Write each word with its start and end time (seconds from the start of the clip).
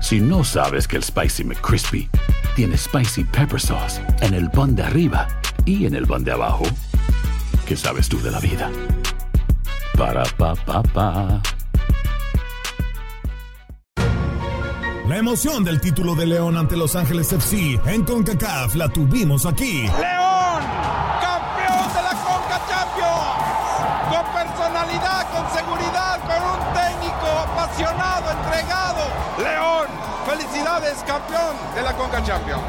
Si 0.00 0.20
no 0.20 0.44
sabes 0.44 0.86
que 0.86 0.96
el 0.96 1.02
Spicy 1.02 1.44
McCrispy 1.44 2.08
tiene 2.54 2.76
Spicy 2.76 3.24
Pepper 3.24 3.60
Sauce 3.60 4.00
en 4.20 4.34
el 4.34 4.50
pan 4.50 4.74
de 4.76 4.82
arriba 4.82 5.26
y 5.64 5.86
en 5.86 5.94
el 5.94 6.06
pan 6.06 6.22
de 6.24 6.32
abajo, 6.32 6.64
¿qué 7.66 7.76
sabes 7.76 8.08
tú 8.08 8.20
de 8.22 8.30
la 8.30 8.38
vida? 8.40 8.70
Para, 9.96 10.24
pa, 10.36 10.54
pa, 10.54 10.82
pa. 10.82 11.42
La 15.08 15.18
emoción 15.18 15.62
del 15.62 15.80
título 15.80 16.16
de 16.16 16.26
León 16.26 16.56
ante 16.56 16.76
Los 16.76 16.96
Ángeles 16.96 17.32
FC 17.32 17.80
en 17.86 18.04
CONCACAF 18.04 18.74
la 18.74 18.88
tuvimos 18.88 19.46
aquí. 19.46 19.82
León, 19.82 20.62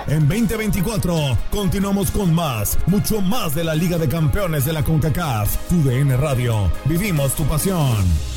En 0.08 0.28
2024 0.28 1.38
continuamos 1.50 2.12
con 2.12 2.34
más, 2.34 2.78
mucho 2.86 3.22
más 3.22 3.56
de 3.56 3.64
la 3.64 3.76
Liga 3.76 3.98
de 3.98 4.08
Campeones 4.08 4.66
de 4.66 4.74
la 4.74 4.84
CONCACAF. 4.84 5.68
Tu 5.70 5.84
DN 5.84 6.16
Radio, 6.18 6.72
vivimos 6.86 7.34
tu 7.34 7.44
pasión. 7.46 8.37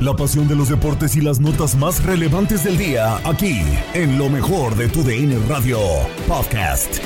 La 0.00 0.16
pasión 0.16 0.48
de 0.48 0.56
los 0.56 0.70
deportes 0.70 1.14
y 1.14 1.20
las 1.20 1.40
notas 1.40 1.74
más 1.74 2.02
relevantes 2.02 2.64
del 2.64 2.78
día, 2.78 3.20
aquí, 3.22 3.60
en 3.92 4.16
lo 4.16 4.30
mejor 4.30 4.74
de 4.74 4.88
tu 4.88 5.02
DN 5.02 5.38
Radio 5.46 5.78
Podcast. 6.26 6.96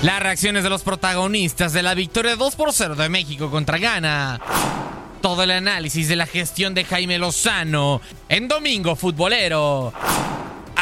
Las 0.00 0.22
reacciones 0.22 0.64
de 0.64 0.70
los 0.70 0.82
protagonistas 0.82 1.74
de 1.74 1.82
la 1.82 1.92
victoria 1.92 2.36
2 2.36 2.56
por 2.56 2.72
0 2.72 2.94
de 2.94 3.10
México 3.10 3.50
contra 3.50 3.76
Ghana. 3.76 4.40
Todo 5.20 5.42
el 5.42 5.50
análisis 5.50 6.08
de 6.08 6.16
la 6.16 6.24
gestión 6.24 6.72
de 6.72 6.84
Jaime 6.84 7.18
Lozano 7.18 8.00
en 8.30 8.48
Domingo 8.48 8.96
Futbolero. 8.96 9.92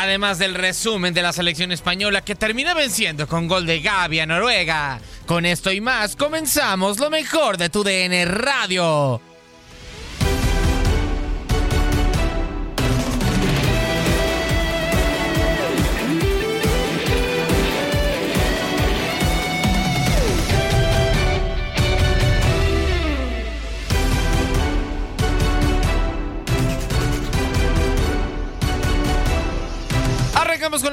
Además 0.00 0.38
del 0.38 0.54
resumen 0.54 1.12
de 1.12 1.20
la 1.20 1.30
selección 1.30 1.72
española 1.72 2.22
que 2.22 2.34
termina 2.34 2.72
venciendo 2.72 3.28
con 3.28 3.46
gol 3.46 3.66
de 3.66 3.82
Gaby 3.82 4.20
a 4.20 4.24
Noruega. 4.26 4.98
Con 5.26 5.44
esto 5.44 5.70
y 5.70 5.82
más 5.82 6.16
comenzamos 6.16 6.98
lo 6.98 7.10
mejor 7.10 7.58
de 7.58 7.68
tu 7.68 7.84
DN 7.84 8.24
Radio. 8.24 9.20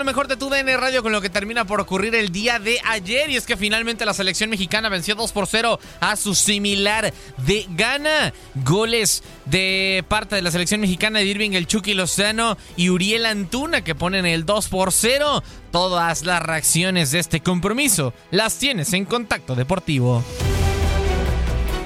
Mejor 0.07 0.29
de 0.29 0.37
tu 0.37 0.49
DN 0.49 0.77
Radio, 0.77 1.03
con 1.03 1.11
lo 1.11 1.19
que 1.19 1.29
termina 1.29 1.65
por 1.65 1.81
ocurrir 1.81 2.15
el 2.15 2.31
día 2.31 2.59
de 2.59 2.79
ayer. 2.85 3.29
Y 3.29 3.35
es 3.35 3.45
que 3.45 3.57
finalmente 3.57 4.05
la 4.05 4.13
selección 4.13 4.49
mexicana 4.49 4.87
venció 4.87 5.15
2 5.15 5.33
por 5.33 5.47
0 5.47 5.79
a 5.99 6.15
su 6.15 6.33
similar 6.33 7.13
de 7.45 7.65
Ghana. 7.71 8.33
Goles 8.55 9.21
de 9.45 10.05
parte 10.07 10.37
de 10.37 10.41
la 10.41 10.51
selección 10.51 10.79
mexicana 10.79 11.19
de 11.19 11.25
Irving 11.25 11.51
El 11.51 11.67
Chucky 11.67 11.93
Lozano 11.93 12.57
y 12.77 12.89
Uriel 12.89 13.25
Antuna 13.25 13.83
que 13.83 13.95
ponen 13.95 14.25
el 14.25 14.45
2 14.45 14.69
por 14.69 14.93
0. 14.93 15.43
Todas 15.73 16.23
las 16.23 16.41
reacciones 16.41 17.11
de 17.11 17.19
este 17.19 17.41
compromiso 17.41 18.13
las 18.31 18.57
tienes 18.57 18.93
en 18.93 19.03
Contacto 19.03 19.55
Deportivo. 19.55 20.23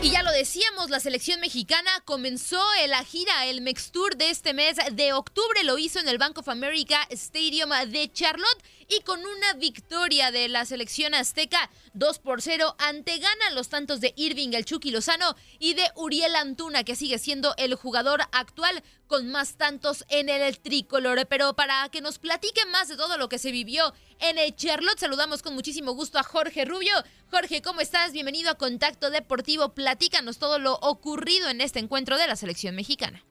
Y 0.04 0.10
ya 0.10 0.24
lo 0.24 0.32
decíamos, 0.32 0.90
la 0.90 1.00
selección 1.00 1.40
mexicana 1.42 1.92
comenzó 2.06 2.60
la 2.88 3.04
gira, 3.04 3.46
el 3.46 3.62
Mex 3.62 3.92
Tour 3.92 4.18
de 4.18 4.32
este 4.32 4.52
mes 4.52 4.78
de 4.94 5.14
octubre, 5.14 5.64
lo 5.64 5.78
hizo 5.78 6.00
en 6.00 6.08
el 6.10 6.18
Bank 6.18 6.40
of 6.40 6.50
America 6.50 7.06
Stadium 7.12 7.70
de 7.88 8.12
Charlotte 8.12 8.64
y 8.92 9.02
con 9.04 9.26
una 9.26 9.54
victoria 9.54 10.32
de 10.32 10.50
la 10.50 10.66
selección 10.66 11.14
azteca 11.14 11.70
2 11.94 12.20
por 12.20 12.42
0 12.42 12.76
ante 12.78 13.18
Ghana 13.20 13.52
los 13.54 13.70
tantos 13.70 14.02
de 14.02 14.14
Irving 14.18 14.50
el 14.52 14.66
Chucky 14.66 14.92
Lozano 14.92 15.36
y 15.60 15.76
de 15.76 15.90
Uriel 15.96 16.36
Antuna 16.36 16.84
que 16.84 16.98
sigue 16.98 17.18
siendo 17.18 17.56
el 17.58 17.76
jugador 17.76 18.22
actual 18.34 18.84
con 19.08 19.30
más 19.32 19.56
tantos 19.56 20.04
en 20.10 20.28
el 20.28 20.60
tricolor. 20.60 21.26
Pero 21.28 21.54
para 21.54 21.88
que 21.90 22.02
nos 22.02 22.20
platique 22.20 22.66
más 22.66 22.90
de 22.90 22.98
todo 22.98 23.18
lo 23.18 23.30
que 23.30 23.40
se 23.40 23.52
vivió 23.52 23.94
en 24.20 24.38
el 24.38 24.56
Charlotte, 24.56 25.00
saludamos 25.00 25.42
con 25.42 25.54
muchísimo 25.54 25.94
gusto 25.94 26.20
a 26.20 26.24
Jorge 26.24 26.66
Rubio. 26.66 26.94
Jorge, 27.30 27.62
¿cómo 27.62 27.80
estás? 27.80 28.12
Bienvenido 28.12 28.52
a 28.52 28.56
Contacto 28.56 29.10
Deportivo. 29.10 29.74
Platícanos 29.74 30.38
todo 30.38 30.60
lo 30.60 30.74
ocurrido 30.76 31.50
en 31.50 31.62
este 31.62 31.80
encuentro 31.80 32.18
de 32.18 32.28
la 32.28 32.36
selección 32.36 32.76
mexicana. 32.76 33.24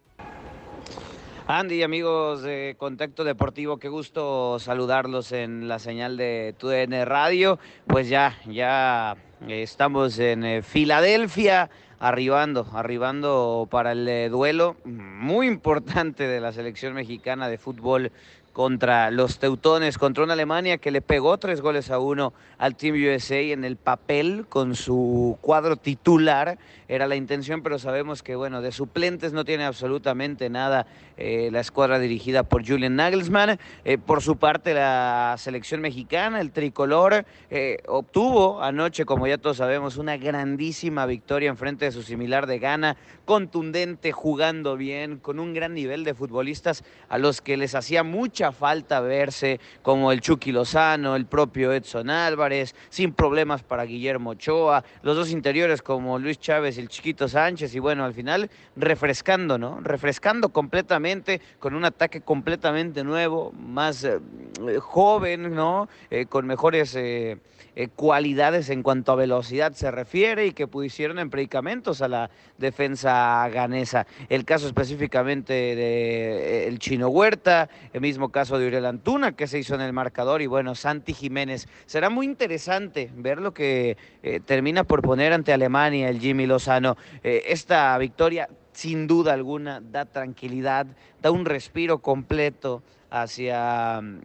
Andy, 1.53 1.83
amigos 1.83 2.43
de 2.43 2.77
Contacto 2.78 3.25
Deportivo, 3.25 3.78
qué 3.78 3.88
gusto 3.88 4.61
saludarlos 4.61 5.33
en 5.33 5.66
la 5.66 5.81
señal 5.81 6.16
de 6.16 6.55
TUDN 6.56 7.05
Radio. 7.06 7.59
Pues 7.88 8.09
ya, 8.09 8.38
ya 8.47 9.16
estamos 9.49 10.21
en 10.21 10.44
eh, 10.44 10.62
Filadelfia, 10.62 11.69
arribando, 11.99 12.69
arribando 12.72 13.66
para 13.69 13.91
el 13.91 14.06
eh, 14.06 14.28
duelo 14.28 14.77
muy 14.84 15.49
importante 15.49 16.28
de 16.28 16.41
la 16.41 16.53
selección 16.53 16.94
mexicana 16.94 17.49
de 17.49 17.59
fútbol 17.59 18.12
contra 18.53 19.11
los 19.11 19.38
teutones, 19.38 19.99
contra 19.99 20.25
una 20.25 20.34
Alemania 20.34 20.78
que 20.78 20.91
le 20.91 21.03
pegó 21.03 21.38
tres 21.38 21.61
goles 21.61 21.91
a 21.91 21.99
uno 21.99 22.32
al 22.59 22.77
Team 22.77 22.94
USA 22.94 23.41
en 23.41 23.65
el 23.65 23.77
papel 23.77 24.47
con 24.49 24.75
su 24.75 25.38
cuadro 25.41 25.77
titular. 25.77 26.59
Era 26.90 27.06
la 27.06 27.14
intención, 27.14 27.62
pero 27.62 27.78
sabemos 27.78 28.24
que, 28.24 28.34
bueno, 28.34 28.62
de 28.62 28.72
suplentes 28.72 29.32
no 29.32 29.44
tiene 29.44 29.62
absolutamente 29.62 30.50
nada 30.50 30.88
eh, 31.16 31.48
la 31.52 31.60
escuadra 31.60 32.00
dirigida 32.00 32.42
por 32.42 32.66
Julian 32.66 32.96
Nagelsmann. 32.96 33.60
Eh, 33.84 33.96
por 33.96 34.22
su 34.22 34.38
parte, 34.38 34.75
la 34.75 35.37
selección 35.38 35.82
mexicana, 35.82 36.40
el 36.40 36.50
tricolor, 36.50 37.25
eh, 37.48 37.76
obtuvo 37.87 38.60
anoche, 38.60 39.04
como 39.04 39.28
ya 39.28 39.38
todos 39.38 39.58
sabemos, 39.58 39.98
una 39.98 40.16
grandísima 40.16 41.06
victoria 41.06 41.48
en 41.48 41.56
frente 41.56 41.84
de 41.84 41.92
su 41.92 42.02
similar 42.02 42.48
de 42.48 42.58
Ghana, 42.58 42.96
contundente, 43.25 44.10
jugando 44.10 44.76
bien, 44.76 45.19
con 45.19 45.38
un 45.38 45.54
gran 45.54 45.75
nivel 45.75 46.02
de 46.02 46.14
futbolistas 46.14 46.82
a 47.08 47.19
los 47.19 47.40
que 47.40 47.56
les 47.56 47.76
hacía 47.76 48.02
mucha 48.02 48.50
falta 48.50 48.98
verse 48.98 49.60
como 49.82 50.10
el 50.10 50.20
Chucky 50.20 50.50
Lozano, 50.50 51.14
el 51.14 51.26
propio 51.26 51.72
Edson 51.72 52.10
Álvarez, 52.10 52.75
sin 52.88 53.12
problemas 53.12 53.62
para 53.62 53.84
Guillermo 53.84 54.31
Ochoa, 54.31 54.82
los 55.02 55.14
dos 55.14 55.31
interiores 55.31 55.82
como 55.82 56.19
Luis 56.19 56.40
Chávez 56.40 56.78
y 56.78 56.80
el 56.81 56.88
Chiquito 56.88 57.29
Sánchez, 57.29 57.75
y 57.75 57.79
bueno, 57.79 58.05
al 58.05 58.15
final 58.15 58.50
refrescando, 58.77 59.59
¿no? 59.59 59.81
Refrescando 59.81 60.49
completamente, 60.49 61.41
con 61.59 61.75
un 61.75 61.85
ataque 61.85 62.23
completamente 62.23 63.05
nuevo, 63.05 63.53
más 63.53 64.05
eh, 64.05 64.19
joven, 64.81 65.55
¿no? 65.55 65.88
Eh, 66.11 66.27
con 66.27 66.47
mejores 66.47 66.97
eh, 66.97 67.38
cualidades 67.94 68.69
en 68.71 68.82
cuanto 68.82 69.12
a 69.12 69.15
velocidad 69.15 69.73
se 69.73 69.91
refiere 69.91 70.47
y 70.47 70.53
que 70.53 70.67
pusieron 70.67 71.19
en 71.19 71.31
predicamentos 71.31 72.03
a 72.03 72.09
la 72.09 72.31
defensa 72.59 73.49
ganesa. 73.49 74.06
El 74.29 74.44
caso 74.44 74.67
específicamente 74.67 75.53
de 75.53 76.67
el 76.67 76.79
Chino 76.79 77.09
Huerta, 77.09 77.69
el 77.93 78.00
mismo 78.00 78.31
caso 78.31 78.59
de 78.59 78.67
Uriel 78.67 78.87
Antuna 78.87 79.32
que 79.32 79.47
se 79.47 79.59
hizo 79.59 79.75
en 79.75 79.82
el 79.82 79.93
marcador 79.93 80.43
y 80.43 80.47
bueno, 80.47 80.75
Santi 80.75 81.15
Jiménez. 81.15 81.69
Será 81.87 82.11
muy 82.11 82.27
interesante 82.27 83.11
ver 83.15 83.41
lo 83.41 83.55
que 83.55 83.97
termina 84.47 84.85
por 84.85 85.00
poner 85.00 85.32
ante 85.32 85.53
Alemania 85.53 86.09
el 86.09 86.21
Jimmy 86.21 86.47
Lozano. 86.47 86.69
Esta 87.22 87.96
victoria 87.99 88.49
sin 88.72 89.06
duda 89.06 89.32
alguna 89.32 89.81
da 89.81 90.05
tranquilidad, 90.05 90.87
da 91.20 91.31
un 91.31 91.44
respiro 91.44 91.99
completo 91.99 92.82
hacia 93.10 94.00
mm, 94.00 94.20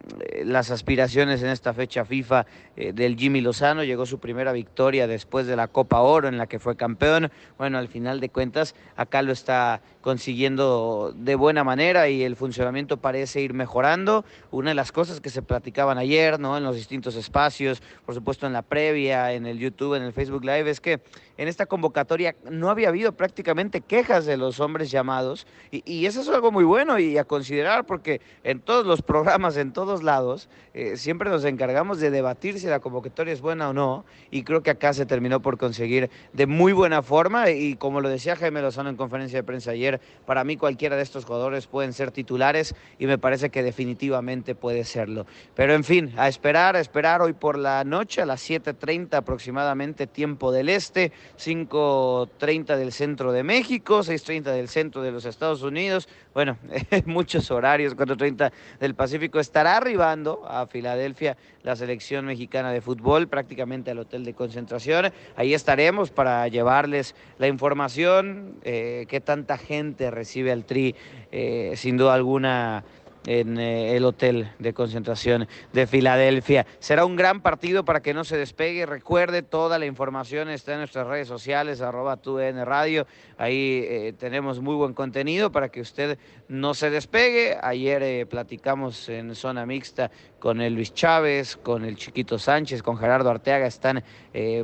las 0.46 0.72
aspiraciones 0.72 1.42
en 1.44 1.50
esta 1.50 1.74
fecha 1.74 2.06
FIFA 2.06 2.46
eh, 2.76 2.94
del 2.94 3.18
Jimmy 3.18 3.42
Lozano. 3.42 3.84
Llegó 3.84 4.06
su 4.06 4.20
primera 4.20 4.52
victoria 4.52 5.08
después 5.08 5.48
de 5.48 5.56
la 5.56 5.68
Copa 5.68 6.02
Oro 6.02 6.28
en 6.28 6.38
la 6.38 6.48
que 6.48 6.60
fue 6.60 6.76
campeón. 6.76 7.32
Bueno, 7.58 7.78
al 7.78 7.88
final 7.88 8.20
de 8.20 8.30
cuentas, 8.30 8.76
acá 8.96 9.22
lo 9.22 9.32
está 9.32 9.82
consiguiendo 10.02 11.14
de 11.16 11.34
buena 11.34 11.64
manera 11.64 12.10
y 12.10 12.24
el 12.24 12.36
funcionamiento 12.36 12.98
parece 12.98 13.42
ir 13.42 13.54
mejorando. 13.54 14.24
Una 14.52 14.70
de 14.70 14.76
las 14.76 14.92
cosas 14.92 15.20
que 15.20 15.30
se 15.32 15.42
platicaban 15.42 15.98
ayer, 15.98 16.40
¿no? 16.40 16.58
En 16.58 16.64
los 16.64 16.76
distintos 16.76 17.16
espacios, 17.16 17.82
por 18.06 18.14
supuesto 18.14 18.46
en 18.46 18.54
la 18.54 18.62
previa, 18.62 19.34
en 19.34 19.48
el 19.48 19.58
YouTube, 19.58 19.96
en 19.96 20.04
el 20.04 20.14
Facebook 20.14 20.46
Live, 20.46 20.70
es 20.70 20.80
que 20.80 21.02
en 21.38 21.48
esta 21.48 21.66
convocatoria 21.66 22.36
no 22.50 22.70
había 22.70 22.90
habido 22.90 23.14
prácticamente 23.14 23.82
quejas 23.82 24.26
de 24.26 24.38
los 24.38 24.60
hombres 24.60 24.92
llamados 24.92 25.48
y, 25.72 25.82
y 25.92 26.06
eso 26.06 26.22
es 26.22 26.30
algo 26.30 26.52
muy 26.52 26.64
bueno 26.64 27.00
y 27.00 27.18
a 27.18 27.24
considerar 27.24 27.86
porque 27.86 28.22
en 28.44 28.60
todos 28.76 28.88
los 28.88 29.02
programas, 29.02 29.56
en 29.56 29.72
todos 29.72 30.04
lados, 30.04 30.50
eh, 30.74 30.98
siempre 30.98 31.30
nos 31.30 31.46
encargamos 31.46 32.02
de 32.02 32.12
debatir 32.12 32.60
si 32.60 32.68
la 32.68 32.82
convocatoria 32.82 33.32
es 33.32 33.40
buena 33.40 33.70
o 33.70 33.74
no 33.74 34.04
y 34.32 34.44
creo 34.44 34.64
que 34.64 34.70
acá 34.70 34.92
se 34.92 35.06
terminó 35.06 35.42
por 35.42 35.58
conseguir 35.58 36.10
de 36.34 36.46
muy 36.46 36.74
buena 36.74 37.02
forma 37.02 37.50
y 37.52 37.78
como 37.78 38.02
lo 38.02 38.10
decía 38.10 38.36
Jaime 38.36 38.62
Lozano 38.62 38.90
en 38.90 38.98
conferencia 38.98 39.40
de 39.40 39.44
prensa 39.44 39.72
ayer, 39.72 40.02
para 40.26 40.44
mí 40.44 40.58
cualquiera 40.58 40.98
de 40.98 41.04
estos 41.04 41.24
jugadores 41.24 41.68
pueden 41.68 41.94
ser 41.94 42.12
titulares 42.12 42.76
y 43.00 43.06
me 43.08 43.18
parece 43.18 43.50
que 43.50 43.64
definitivamente 43.64 44.56
puede 44.56 44.84
serlo. 44.84 45.26
Pero 45.56 45.74
en 45.74 45.86
fin, 45.86 46.12
a 46.18 46.28
esperar, 46.28 46.76
a 46.76 46.82
esperar 46.82 47.22
hoy 47.22 47.32
por 47.32 47.58
la 47.58 47.82
noche 47.86 48.22
a 48.22 48.26
las 48.26 48.50
7.30 48.50 49.14
aproximadamente 49.14 50.06
tiempo 50.06 50.52
del 50.52 50.68
este, 50.68 51.14
5.30 51.42 52.76
del 52.76 52.92
centro 52.92 53.32
de 53.32 53.44
México, 53.44 54.00
6.30 54.00 54.52
del 54.52 54.68
centro 54.68 55.02
de 55.02 55.14
los 55.14 55.24
Estados 55.24 55.62
Unidos, 55.62 56.10
bueno, 56.36 56.58
muchos 57.06 57.50
horarios, 57.50 57.96
4.30 57.96 58.52
del 58.82 58.94
Pacífico, 58.94 59.40
estará 59.40 59.78
arribando 59.78 60.44
a 60.46 60.68
Filadelfia 60.68 61.38
la 61.64 61.78
selección 61.78 62.26
mexicana 62.26 62.74
de 62.74 62.82
fútbol, 62.82 63.30
prácticamente 63.30 63.90
al 63.90 64.00
hotel 64.00 64.26
de 64.26 64.34
concentración. 64.34 65.14
Ahí 65.38 65.54
estaremos 65.54 66.12
para 66.12 66.46
llevarles 66.50 67.16
la 67.40 67.48
información, 67.48 68.58
eh, 68.64 69.06
qué 69.08 69.22
tanta 69.22 69.58
gente 69.58 70.12
recibe 70.12 70.52
al 70.52 70.66
Tri, 70.66 70.94
eh, 71.32 71.72
sin 71.78 71.96
duda 71.96 72.14
alguna 72.14 72.84
en 73.26 73.60
eh, 73.60 73.96
el 73.96 74.06
hotel 74.06 74.52
de 74.60 74.74
concentración 74.74 75.48
de 75.74 75.88
Filadelfia. 75.88 76.66
Será 76.80 77.06
un 77.06 77.16
gran 77.16 77.42
partido 77.42 77.86
para 77.86 78.02
que 78.02 78.14
no 78.14 78.24
se 78.24 78.38
despegue. 78.38 78.86
Recuerde, 78.86 79.42
toda 79.42 79.80
la 79.80 79.86
información 79.86 80.50
está 80.50 80.74
en 80.74 80.80
nuestras 80.80 81.08
redes 81.08 81.28
sociales, 81.28 81.82
arroba 81.82 82.18
TUDN 82.18 82.66
Radio. 82.66 83.08
Ahí 83.38 83.86
eh, 83.88 84.14
tenemos 84.18 84.60
muy 84.60 84.76
buen 84.76 84.94
contenido 84.94 85.52
para 85.52 85.70
que 85.70 85.82
usted 85.82 86.18
no 86.48 86.74
se 86.74 86.90
despegue. 86.90 87.58
Ayer 87.62 88.04
eh, 88.04 88.26
platicamos 88.26 89.10
en 89.10 89.36
zona 89.36 89.66
mixta 89.66 90.12
con 90.40 90.62
el 90.62 90.76
Luis 90.76 90.94
Chávez, 90.94 91.58
con 91.58 91.86
el 91.86 91.96
Chiquito 91.96 92.38
Sánchez, 92.38 92.84
con 92.84 92.98
Gerardo 92.98 93.32
Arteaga. 93.32 93.66
Están, 93.66 94.04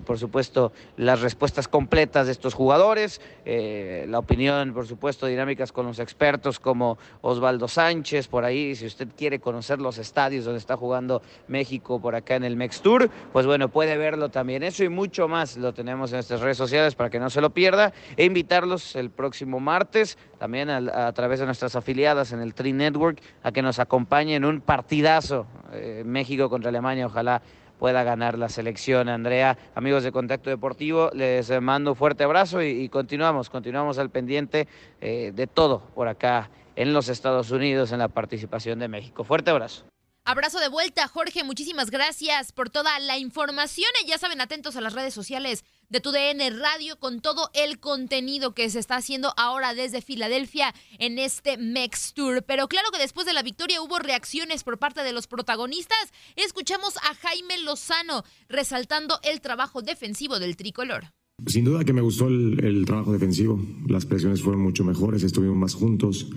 por 0.05 0.19
supuesto, 0.19 0.73
las 0.95 1.21
respuestas 1.21 1.67
completas 1.67 2.27
de 2.27 2.33
estos 2.33 2.53
jugadores. 2.53 3.19
la 3.43 4.19
opinión, 4.19 4.75
por 4.75 4.85
supuesto, 4.85 5.25
dinámicas 5.25 5.71
con 5.71 5.87
los 5.87 5.97
expertos 5.97 6.59
como 6.59 6.99
Osvaldo 7.21 7.67
Sánchez, 7.67 8.27
por 8.27 8.45
ahí 8.45 8.50
si 8.51 8.85
usted 8.85 9.07
quiere 9.17 9.39
conocer 9.39 9.79
los 9.79 9.97
estadios 9.97 10.45
donde 10.45 10.59
está 10.59 10.77
jugando 10.77 11.21
México 11.47 11.99
por 11.99 12.15
acá 12.15 12.35
en 12.35 12.43
el 12.43 12.55
Mex 12.55 12.81
Tour, 12.81 13.09
pues 13.31 13.45
bueno, 13.45 13.69
puede 13.69 13.97
verlo 13.97 14.29
también. 14.29 14.63
Eso 14.63 14.83
y 14.83 14.89
mucho 14.89 15.27
más 15.27 15.57
lo 15.57 15.73
tenemos 15.73 16.11
en 16.11 16.17
nuestras 16.17 16.41
redes 16.41 16.57
sociales 16.57 16.95
para 16.95 17.09
que 17.09 17.19
no 17.19 17.29
se 17.29 17.41
lo 17.41 17.51
pierda. 17.51 17.93
E 18.17 18.25
invitarlos 18.25 18.95
el 18.95 19.09
próximo 19.09 19.59
martes, 19.59 20.17
también 20.37 20.69
a, 20.69 21.11
través 21.13 21.39
de 21.39 21.45
nuestras 21.45 21.75
afiliadas 21.75 22.31
en 22.31 22.41
el 22.41 22.53
Tri 22.53 22.73
Network, 22.73 23.21
a 23.43 23.51
que 23.51 23.61
nos 23.61 23.79
acompañen 23.79 24.43
en 24.43 24.45
un 24.45 24.61
partidazo 24.61 25.45
eh, 25.73 26.03
México 26.05 26.49
contra 26.49 26.69
Alemania. 26.69 27.05
Ojalá 27.05 27.41
pueda 27.81 28.03
ganar 28.03 28.37
la 28.37 28.47
selección. 28.47 29.09
Andrea, 29.09 29.57
amigos 29.73 30.03
de 30.03 30.11
Contacto 30.11 30.51
Deportivo, 30.51 31.09
les 31.13 31.49
mando 31.61 31.91
un 31.91 31.95
fuerte 31.95 32.23
abrazo 32.23 32.61
y, 32.61 32.87
continuamos, 32.89 33.49
continuamos 33.49 33.97
al 33.97 34.11
pendiente 34.11 34.67
eh, 35.01 35.31
de 35.33 35.47
todo 35.47 35.81
por 35.95 36.07
acá 36.07 36.51
en 36.75 36.93
los 36.93 37.09
Estados 37.09 37.51
Unidos 37.51 37.91
en 37.91 37.99
la 37.99 38.07
participación 38.07 38.79
de 38.79 38.87
México. 38.87 39.23
Fuerte 39.23 39.51
abrazo. 39.51 39.85
Abrazo 40.23 40.59
de 40.59 40.69
vuelta, 40.69 41.07
Jorge. 41.07 41.43
Muchísimas 41.43 41.89
gracias 41.89 42.51
por 42.51 42.69
toda 42.69 42.99
la 42.99 43.17
información. 43.17 43.89
Ya 44.05 44.19
saben, 44.19 44.39
atentos 44.39 44.75
a 44.75 44.81
las 44.81 44.93
redes 44.93 45.15
sociales 45.15 45.65
de 45.89 45.99
tu 45.99 46.11
DN 46.11 46.47
Radio 46.51 46.99
con 46.99 47.21
todo 47.21 47.49
el 47.55 47.79
contenido 47.79 48.53
que 48.53 48.69
se 48.69 48.77
está 48.77 48.97
haciendo 48.97 49.33
ahora 49.35 49.73
desde 49.73 50.01
Filadelfia 50.03 50.75
en 50.99 51.17
este 51.17 51.57
Mex 51.57 52.13
Tour. 52.13 52.43
Pero 52.43 52.67
claro 52.67 52.91
que 52.91 52.99
después 52.99 53.25
de 53.25 53.33
la 53.33 53.41
victoria 53.41 53.81
hubo 53.81 53.97
reacciones 53.97 54.63
por 54.63 54.77
parte 54.77 55.01
de 55.03 55.11
los 55.11 55.25
protagonistas. 55.25 56.13
Escuchamos 56.35 56.97
a 56.97 57.15
Jaime 57.15 57.57
Lozano 57.57 58.23
resaltando 58.47 59.19
el 59.23 59.41
trabajo 59.41 59.81
defensivo 59.81 60.37
del 60.37 60.55
tricolor. 60.55 61.11
Sin 61.47 61.65
duda 61.65 61.83
que 61.83 61.93
me 61.93 62.01
gustó 62.01 62.27
el, 62.27 62.83
trabajo 62.85 63.13
defensivo. 63.13 63.59
Las 63.87 64.05
presiones 64.05 64.41
fueron 64.41 64.61
mucho 64.61 64.83
mejores, 64.83 65.23
estuvimos 65.23 65.57
más 65.57 65.73
juntos. 65.73 66.29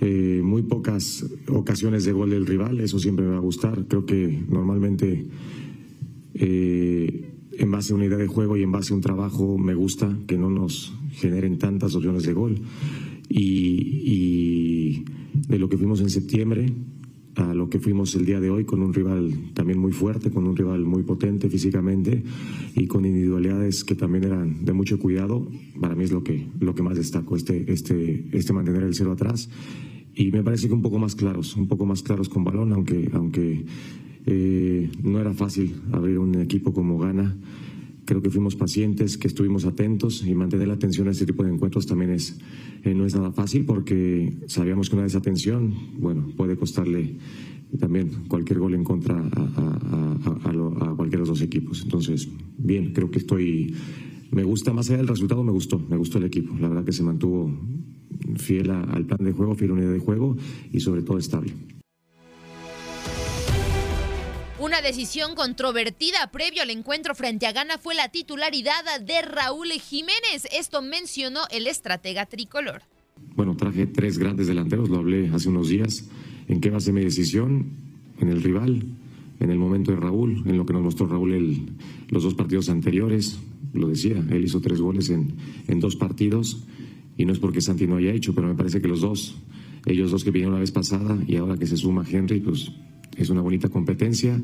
Eh, 0.00 0.42
muy 0.44 0.62
pocas 0.62 1.24
ocasiones 1.48 2.04
de 2.04 2.12
gol 2.12 2.30
del 2.30 2.46
rival, 2.46 2.80
eso 2.80 2.98
siempre 2.98 3.24
me 3.24 3.32
va 3.32 3.38
a 3.38 3.40
gustar. 3.40 3.86
Creo 3.88 4.04
que 4.04 4.42
normalmente 4.48 5.26
eh, 6.34 7.32
en 7.52 7.70
base 7.70 7.92
a 7.92 7.96
una 7.96 8.06
idea 8.06 8.18
de 8.18 8.26
juego 8.26 8.56
y 8.56 8.62
en 8.62 8.72
base 8.72 8.92
a 8.92 8.96
un 8.96 9.02
trabajo 9.02 9.56
me 9.56 9.74
gusta 9.74 10.14
que 10.26 10.36
no 10.36 10.50
nos 10.50 10.92
generen 11.12 11.58
tantas 11.58 11.94
opciones 11.94 12.24
de 12.24 12.32
gol. 12.32 12.60
y 13.28 15.04
de 15.48 15.58
lo 15.58 15.68
que 15.68 15.76
fuimos 15.76 16.00
en 16.00 16.10
septiembre, 16.10 16.66
a 17.36 17.54
lo 17.54 17.68
que 17.68 17.80
fuimos 17.80 18.14
el 18.14 18.24
día 18.24 18.40
de 18.40 18.50
hoy 18.50 18.64
con 18.64 18.82
un 18.82 18.94
rival 18.94 19.32
también 19.54 19.78
muy 19.78 19.92
fuerte, 19.92 20.30
con 20.30 20.46
un 20.46 20.56
rival 20.56 20.84
muy 20.84 21.02
potente 21.02 21.48
físicamente 21.48 22.22
y 22.74 22.86
con 22.86 23.04
individualidades 23.04 23.84
que 23.84 23.94
también 23.94 24.24
eran 24.24 24.64
de 24.64 24.72
mucho 24.72 24.98
cuidado. 24.98 25.48
Para 25.80 25.94
mí 25.94 26.04
es 26.04 26.12
lo 26.12 26.22
que, 26.22 26.46
lo 26.60 26.74
que 26.74 26.82
más 26.82 26.96
destaco, 26.96 27.36
este, 27.36 27.72
este, 27.72 28.26
este 28.32 28.52
mantener 28.52 28.84
el 28.84 28.94
cero 28.94 29.12
atrás. 29.12 29.50
Y 30.14 30.30
me 30.30 30.42
parece 30.42 30.68
que 30.68 30.74
un 30.74 30.82
poco 30.82 30.98
más 30.98 31.16
claros, 31.16 31.56
un 31.56 31.66
poco 31.66 31.86
más 31.86 32.02
claros 32.02 32.28
con 32.28 32.44
balón, 32.44 32.72
aunque, 32.72 33.10
aunque 33.12 33.64
eh, 34.26 34.90
no 35.02 35.20
era 35.20 35.32
fácil 35.34 35.74
abrir 35.92 36.18
un 36.18 36.40
equipo 36.40 36.72
como 36.72 36.98
Gana. 36.98 37.36
Creo 38.04 38.20
que 38.20 38.30
fuimos 38.30 38.56
pacientes, 38.56 39.16
que 39.16 39.28
estuvimos 39.28 39.64
atentos 39.64 40.26
y 40.26 40.34
mantener 40.34 40.68
la 40.68 40.74
atención 40.74 41.08
a 41.08 41.12
este 41.12 41.26
tipo 41.26 41.42
de 41.42 41.50
encuentros 41.50 41.86
también 41.86 42.10
es, 42.10 42.38
eh, 42.82 42.94
no 42.94 43.06
es 43.06 43.14
nada 43.14 43.32
fácil 43.32 43.64
porque 43.64 44.36
sabíamos 44.46 44.90
que 44.90 44.96
una 44.96 45.04
desatención, 45.04 45.74
bueno, 45.98 46.28
puede 46.36 46.56
costarle 46.56 47.16
también 47.78 48.10
cualquier 48.28 48.58
gol 48.58 48.74
en 48.74 48.84
contra 48.84 49.16
a, 49.16 49.20
a, 49.20 50.94
cualquiera 50.96 51.10
de 51.10 51.18
los 51.18 51.28
dos 51.28 51.42
equipos. 51.42 51.82
Entonces, 51.82 52.28
bien, 52.58 52.92
creo 52.92 53.10
que 53.10 53.18
estoy, 53.18 53.74
me 54.30 54.44
gusta, 54.44 54.72
más 54.72 54.88
allá 54.88 54.98
del 54.98 55.08
resultado, 55.08 55.42
me 55.42 55.52
gustó, 55.52 55.78
me 55.78 55.96
gustó 55.96 56.18
el 56.18 56.24
equipo. 56.24 56.54
La 56.60 56.68
verdad 56.68 56.84
que 56.84 56.92
se 56.92 57.02
mantuvo 57.02 57.50
fiel 58.36 58.70
al 58.70 59.06
plan 59.06 59.24
de 59.24 59.32
juego, 59.32 59.54
fiel 59.54 59.70
a 59.70 59.74
la 59.74 59.80
unidad 59.80 59.92
de 59.92 60.00
juego 60.00 60.36
y 60.72 60.80
sobre 60.80 61.02
todo 61.02 61.18
estable. 61.18 61.52
Una 64.74 64.82
decisión 64.82 65.36
controvertida 65.36 66.32
previo 66.32 66.60
al 66.60 66.70
encuentro 66.70 67.14
frente 67.14 67.46
a 67.46 67.52
Ghana 67.52 67.78
fue 67.78 67.94
la 67.94 68.08
titularidad 68.08 69.00
de 69.00 69.22
Raúl 69.22 69.68
Jiménez. 69.68 70.48
Esto 70.52 70.82
mencionó 70.82 71.42
el 71.52 71.68
estratega 71.68 72.26
tricolor. 72.26 72.82
Bueno, 73.36 73.56
traje 73.56 73.86
tres 73.86 74.18
grandes 74.18 74.48
delanteros, 74.48 74.88
lo 74.88 74.96
hablé 74.96 75.30
hace 75.32 75.48
unos 75.48 75.68
días. 75.68 76.08
¿En 76.48 76.60
qué 76.60 76.70
base 76.70 76.92
mi 76.92 77.02
decisión? 77.02 77.68
En 78.18 78.30
el 78.30 78.42
rival, 78.42 78.82
en 79.38 79.50
el 79.52 79.58
momento 79.58 79.92
de 79.92 79.98
Raúl, 79.98 80.42
en 80.44 80.56
lo 80.56 80.66
que 80.66 80.72
nos 80.72 80.82
mostró 80.82 81.06
Raúl 81.06 81.66
los 82.08 82.24
dos 82.24 82.34
partidos 82.34 82.68
anteriores. 82.68 83.38
Lo 83.74 83.86
decía, 83.86 84.24
él 84.28 84.42
hizo 84.42 84.60
tres 84.60 84.80
goles 84.80 85.08
en, 85.08 85.36
en 85.68 85.78
dos 85.78 85.94
partidos 85.94 86.64
y 87.16 87.26
no 87.26 87.32
es 87.32 87.38
porque 87.38 87.60
Santi 87.60 87.86
no 87.86 87.98
haya 87.98 88.10
hecho, 88.10 88.34
pero 88.34 88.48
me 88.48 88.56
parece 88.56 88.82
que 88.82 88.88
los 88.88 89.02
dos 89.02 89.36
ellos 89.86 90.10
dos 90.10 90.24
que 90.24 90.32
vinieron 90.32 90.54
la 90.54 90.60
vez 90.60 90.72
pasada 90.72 91.16
y 91.28 91.36
ahora 91.36 91.56
que 91.56 91.68
se 91.68 91.76
suma 91.76 92.04
Henry, 92.10 92.40
pues 92.40 92.72
es 93.16 93.30
una 93.30 93.40
bonita 93.40 93.68
competencia. 93.68 94.40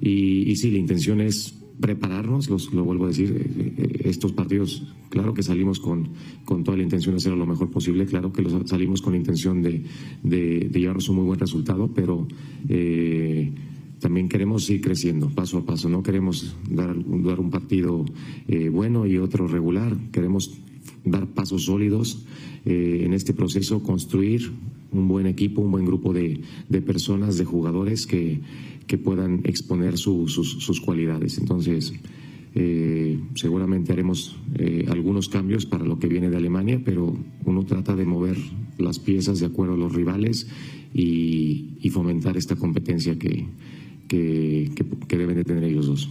Y, 0.00 0.50
y 0.50 0.56
sí, 0.56 0.70
la 0.70 0.78
intención 0.78 1.20
es 1.20 1.54
prepararnos, 1.80 2.48
los, 2.50 2.72
lo 2.72 2.84
vuelvo 2.84 3.04
a 3.04 3.08
decir, 3.08 3.30
eh, 3.30 3.72
eh, 3.76 4.00
estos 4.04 4.32
partidos, 4.32 4.84
claro 5.10 5.34
que 5.34 5.42
salimos 5.42 5.80
con, 5.80 6.10
con 6.44 6.62
toda 6.62 6.76
la 6.76 6.84
intención 6.84 7.14
de 7.14 7.18
hacerlo 7.18 7.38
lo 7.38 7.46
mejor 7.46 7.70
posible, 7.70 8.06
claro 8.06 8.32
que 8.32 8.42
los, 8.42 8.68
salimos 8.68 9.02
con 9.02 9.14
la 9.14 9.18
intención 9.18 9.62
de, 9.62 9.82
de, 10.22 10.70
llevarnos 10.72 11.08
un 11.08 11.16
muy 11.16 11.24
buen 11.24 11.40
resultado, 11.40 11.90
pero 11.92 12.28
eh, 12.68 13.50
también 14.04 14.28
queremos 14.28 14.68
ir 14.68 14.80
creciendo 14.82 15.30
paso 15.30 15.58
a 15.58 15.64
paso, 15.64 15.88
no 15.88 16.02
queremos 16.02 16.54
dar, 16.70 16.94
dar 17.22 17.40
un 17.40 17.50
partido 17.50 18.04
eh, 18.48 18.68
bueno 18.68 19.06
y 19.06 19.16
otro 19.16 19.48
regular, 19.48 19.96
queremos 20.12 20.58
dar 21.04 21.26
pasos 21.26 21.64
sólidos 21.64 22.26
eh, 22.66 23.02
en 23.04 23.14
este 23.14 23.32
proceso, 23.32 23.82
construir 23.82 24.52
un 24.94 25.08
buen 25.08 25.26
equipo, 25.26 25.60
un 25.60 25.70
buen 25.70 25.84
grupo 25.84 26.12
de, 26.12 26.40
de 26.68 26.80
personas, 26.82 27.36
de 27.36 27.44
jugadores 27.44 28.06
que, 28.06 28.40
que 28.86 28.96
puedan 28.98 29.40
exponer 29.44 29.98
su- 29.98 30.28
sus, 30.28 30.52
sus 30.64 30.80
cualidades. 30.80 31.38
Entonces, 31.38 31.92
eh, 32.54 33.18
seguramente 33.34 33.92
haremos 33.92 34.36
eh, 34.56 34.86
algunos 34.88 35.28
cambios 35.28 35.66
para 35.66 35.84
lo 35.84 35.98
que 35.98 36.06
viene 36.08 36.30
de 36.30 36.36
Alemania, 36.36 36.80
pero 36.84 37.16
uno 37.44 37.64
trata 37.64 37.96
de 37.96 38.04
mover 38.06 38.36
las 38.78 38.98
piezas 38.98 39.40
de 39.40 39.46
acuerdo 39.46 39.74
a 39.74 39.76
los 39.76 39.92
rivales 39.94 40.46
y, 40.94 41.74
y 41.80 41.90
fomentar 41.90 42.36
esta 42.36 42.56
competencia 42.56 43.18
que, 43.18 43.46
que- 44.08 44.70
que 45.08 45.18
deben 45.18 45.36
de 45.36 45.44
tener 45.44 45.64
ellos 45.64 45.86
dos. 45.86 46.08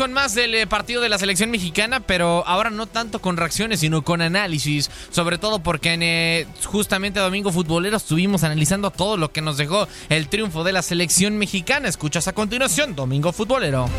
Con 0.00 0.14
más 0.14 0.34
del 0.34 0.54
eh, 0.54 0.66
partido 0.66 1.02
de 1.02 1.10
la 1.10 1.18
selección 1.18 1.50
mexicana, 1.50 2.00
pero 2.00 2.42
ahora 2.46 2.70
no 2.70 2.86
tanto 2.86 3.20
con 3.20 3.36
reacciones, 3.36 3.80
sino 3.80 4.02
con 4.02 4.22
análisis. 4.22 4.90
Sobre 5.10 5.36
todo 5.36 5.62
porque 5.62 5.92
en, 5.92 6.02
eh, 6.02 6.46
justamente 6.64 7.20
Domingo 7.20 7.52
Futbolero 7.52 7.98
estuvimos 7.98 8.42
analizando 8.42 8.90
todo 8.90 9.18
lo 9.18 9.30
que 9.30 9.42
nos 9.42 9.58
dejó 9.58 9.86
el 10.08 10.28
triunfo 10.28 10.64
de 10.64 10.72
la 10.72 10.80
selección 10.80 11.36
mexicana. 11.36 11.86
Escuchas 11.86 12.26
a 12.28 12.32
continuación 12.32 12.96
Domingo 12.96 13.30
Futbolero. 13.30 13.90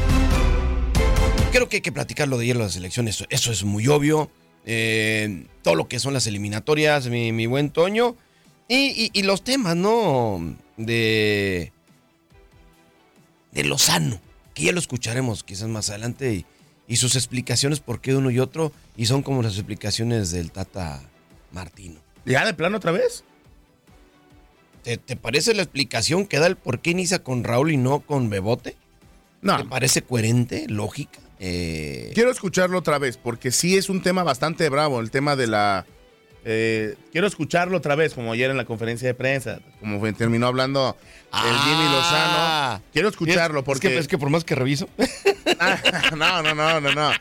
Creo 1.51 1.69
que 1.69 1.75
hay 1.77 1.81
que 1.81 1.91
platicar 1.91 2.27
lo 2.27 2.37
de 2.39 2.45
ayer 2.45 2.57
de 2.57 2.63
la 2.63 2.69
selección, 2.69 3.07
eso, 3.07 3.25
eso 3.29 3.51
es 3.51 3.63
muy 3.63 3.85
obvio. 3.87 4.31
Eh, 4.65 5.45
todo 5.61 5.75
lo 5.75 5.87
que 5.87 5.99
son 5.99 6.13
las 6.15 6.25
eliminatorias, 6.25 7.09
mi, 7.09 7.31
mi 7.31 7.45
buen 7.45 7.69
Toño. 7.69 8.15
Y, 8.67 8.75
y- 9.05 9.11
y 9.13 9.21
los 9.21 9.43
temas, 9.43 9.75
¿no? 9.75 10.55
De. 10.77 11.71
De 13.51 13.63
Lozano, 13.65 14.19
que 14.61 14.67
ya 14.67 14.71
lo 14.71 14.79
escucharemos 14.79 15.43
quizás 15.43 15.67
más 15.67 15.89
adelante. 15.89 16.33
Y, 16.33 16.45
y 16.87 16.97
sus 16.97 17.15
explicaciones 17.15 17.79
por 17.79 18.01
qué 18.01 18.15
uno 18.15 18.31
y 18.31 18.39
otro. 18.39 18.71
Y 18.95 19.05
son 19.05 19.23
como 19.23 19.41
las 19.41 19.53
explicaciones 19.53 20.31
del 20.31 20.51
Tata 20.51 21.01
Martino. 21.51 21.99
¿Ya 22.25 22.45
de 22.45 22.53
plano 22.53 22.77
otra 22.77 22.91
vez? 22.91 23.23
¿Te, 24.83 24.97
te 24.97 25.15
parece 25.15 25.53
la 25.53 25.61
explicación 25.61 26.25
que 26.25 26.39
da 26.39 26.47
el 26.47 26.55
por 26.55 26.79
qué 26.79 26.91
inicia 26.91 27.23
con 27.23 27.43
Raúl 27.43 27.71
y 27.71 27.77
no 27.77 27.99
con 27.99 28.29
Bebote? 28.29 28.75
No. 29.41 29.57
¿Te 29.57 29.65
parece 29.65 30.01
coherente, 30.01 30.67
lógica? 30.67 31.19
Eh, 31.39 32.11
Quiero 32.13 32.31
escucharlo 32.31 32.77
otra 32.77 32.99
vez, 32.99 33.17
porque 33.17 33.51
sí 33.51 33.75
es 33.75 33.89
un 33.89 34.03
tema 34.03 34.23
bastante 34.23 34.69
bravo, 34.69 34.99
el 34.99 35.09
tema 35.09 35.35
de 35.35 35.47
la... 35.47 35.85
eh, 36.45 36.95
quiero 37.11 37.27
escucharlo 37.27 37.77
otra 37.77 37.95
vez, 37.95 38.13
como 38.13 38.31
ayer 38.33 38.49
en 38.51 38.57
la 38.57 38.65
conferencia 38.65 39.07
de 39.07 39.13
prensa, 39.13 39.59
como 39.79 39.99
fue- 39.99 40.13
terminó 40.13 40.47
hablando 40.47 40.97
el 41.33 41.39
Jimmy 41.59 41.85
Ah. 41.87 42.79
Lozano. 42.79 42.83
Quiero 42.93 43.09
escucharlo, 43.09 43.59
Es- 43.59 43.65
porque... 43.65 43.87
Es 43.87 43.93
que, 43.93 43.99
es 43.99 44.07
que 44.07 44.17
por 44.17 44.29
más 44.29 44.43
que 44.43 44.55
reviso. 44.55 44.87
no, 46.17 46.41
no, 46.41 46.53
no, 46.55 46.81
no, 46.81 46.93
no. 46.93 47.11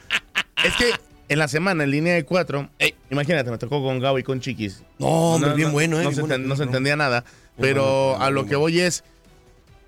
Es 0.65 0.75
que 0.77 0.91
en 1.29 1.39
la 1.39 1.49
semana, 1.49 1.85
en 1.85 1.91
línea 1.91 2.15
de 2.15 2.25
cuatro, 2.25 2.69
imagínate, 3.11 3.51
me 3.51 3.59
tocó 3.59 3.83
con 3.83 4.01
Gabo 4.01 4.19
y 4.19 4.23
con 4.23 4.41
Chiquis. 4.41 4.83
No, 4.99 5.07
hombre, 5.07 5.55
bien 5.55 5.73
bueno, 5.73 5.99
eh, 6.01 6.05
No, 6.05 6.11
bien 6.11 6.15
se, 6.17 6.21
bueno, 6.23 6.35
enten- 6.37 6.47
no 6.49 6.57
se 6.57 6.63
entendía 6.65 6.97
nada, 6.97 7.25
pero 7.59 8.11
bueno, 8.13 8.25
a 8.25 8.31
lo 8.31 8.47
que 8.47 8.57
voy 8.57 8.81
es, 8.81 9.05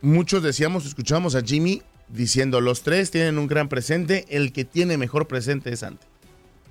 muchos 0.00 0.42
decíamos, 0.42 0.86
escuchamos 0.86 1.34
a 1.34 1.42
Jimmy 1.42 1.82
diciendo, 2.08 2.60
los 2.60 2.82
tres 2.82 3.10
tienen 3.10 3.38
un 3.38 3.46
gran 3.46 3.68
presente, 3.68 4.26
el 4.28 4.52
que 4.52 4.64
tiene 4.64 4.96
mejor 4.98 5.26
presente 5.26 5.72
es 5.72 5.82
Ante. 5.82 6.06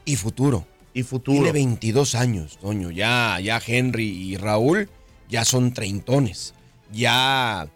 Y 0.05 0.15
futuro. 0.15 0.65
Y 0.93 1.03
futuro. 1.03 1.37
Tiene 1.37 1.51
22 1.51 2.15
años, 2.15 2.57
Toño. 2.59 2.91
Ya, 2.91 3.39
ya 3.41 3.61
Henry 3.65 4.07
y 4.07 4.37
Raúl 4.37 4.89
ya 5.29 5.45
son 5.45 5.73
treintones. 5.73 6.53
Ya. 6.91 7.67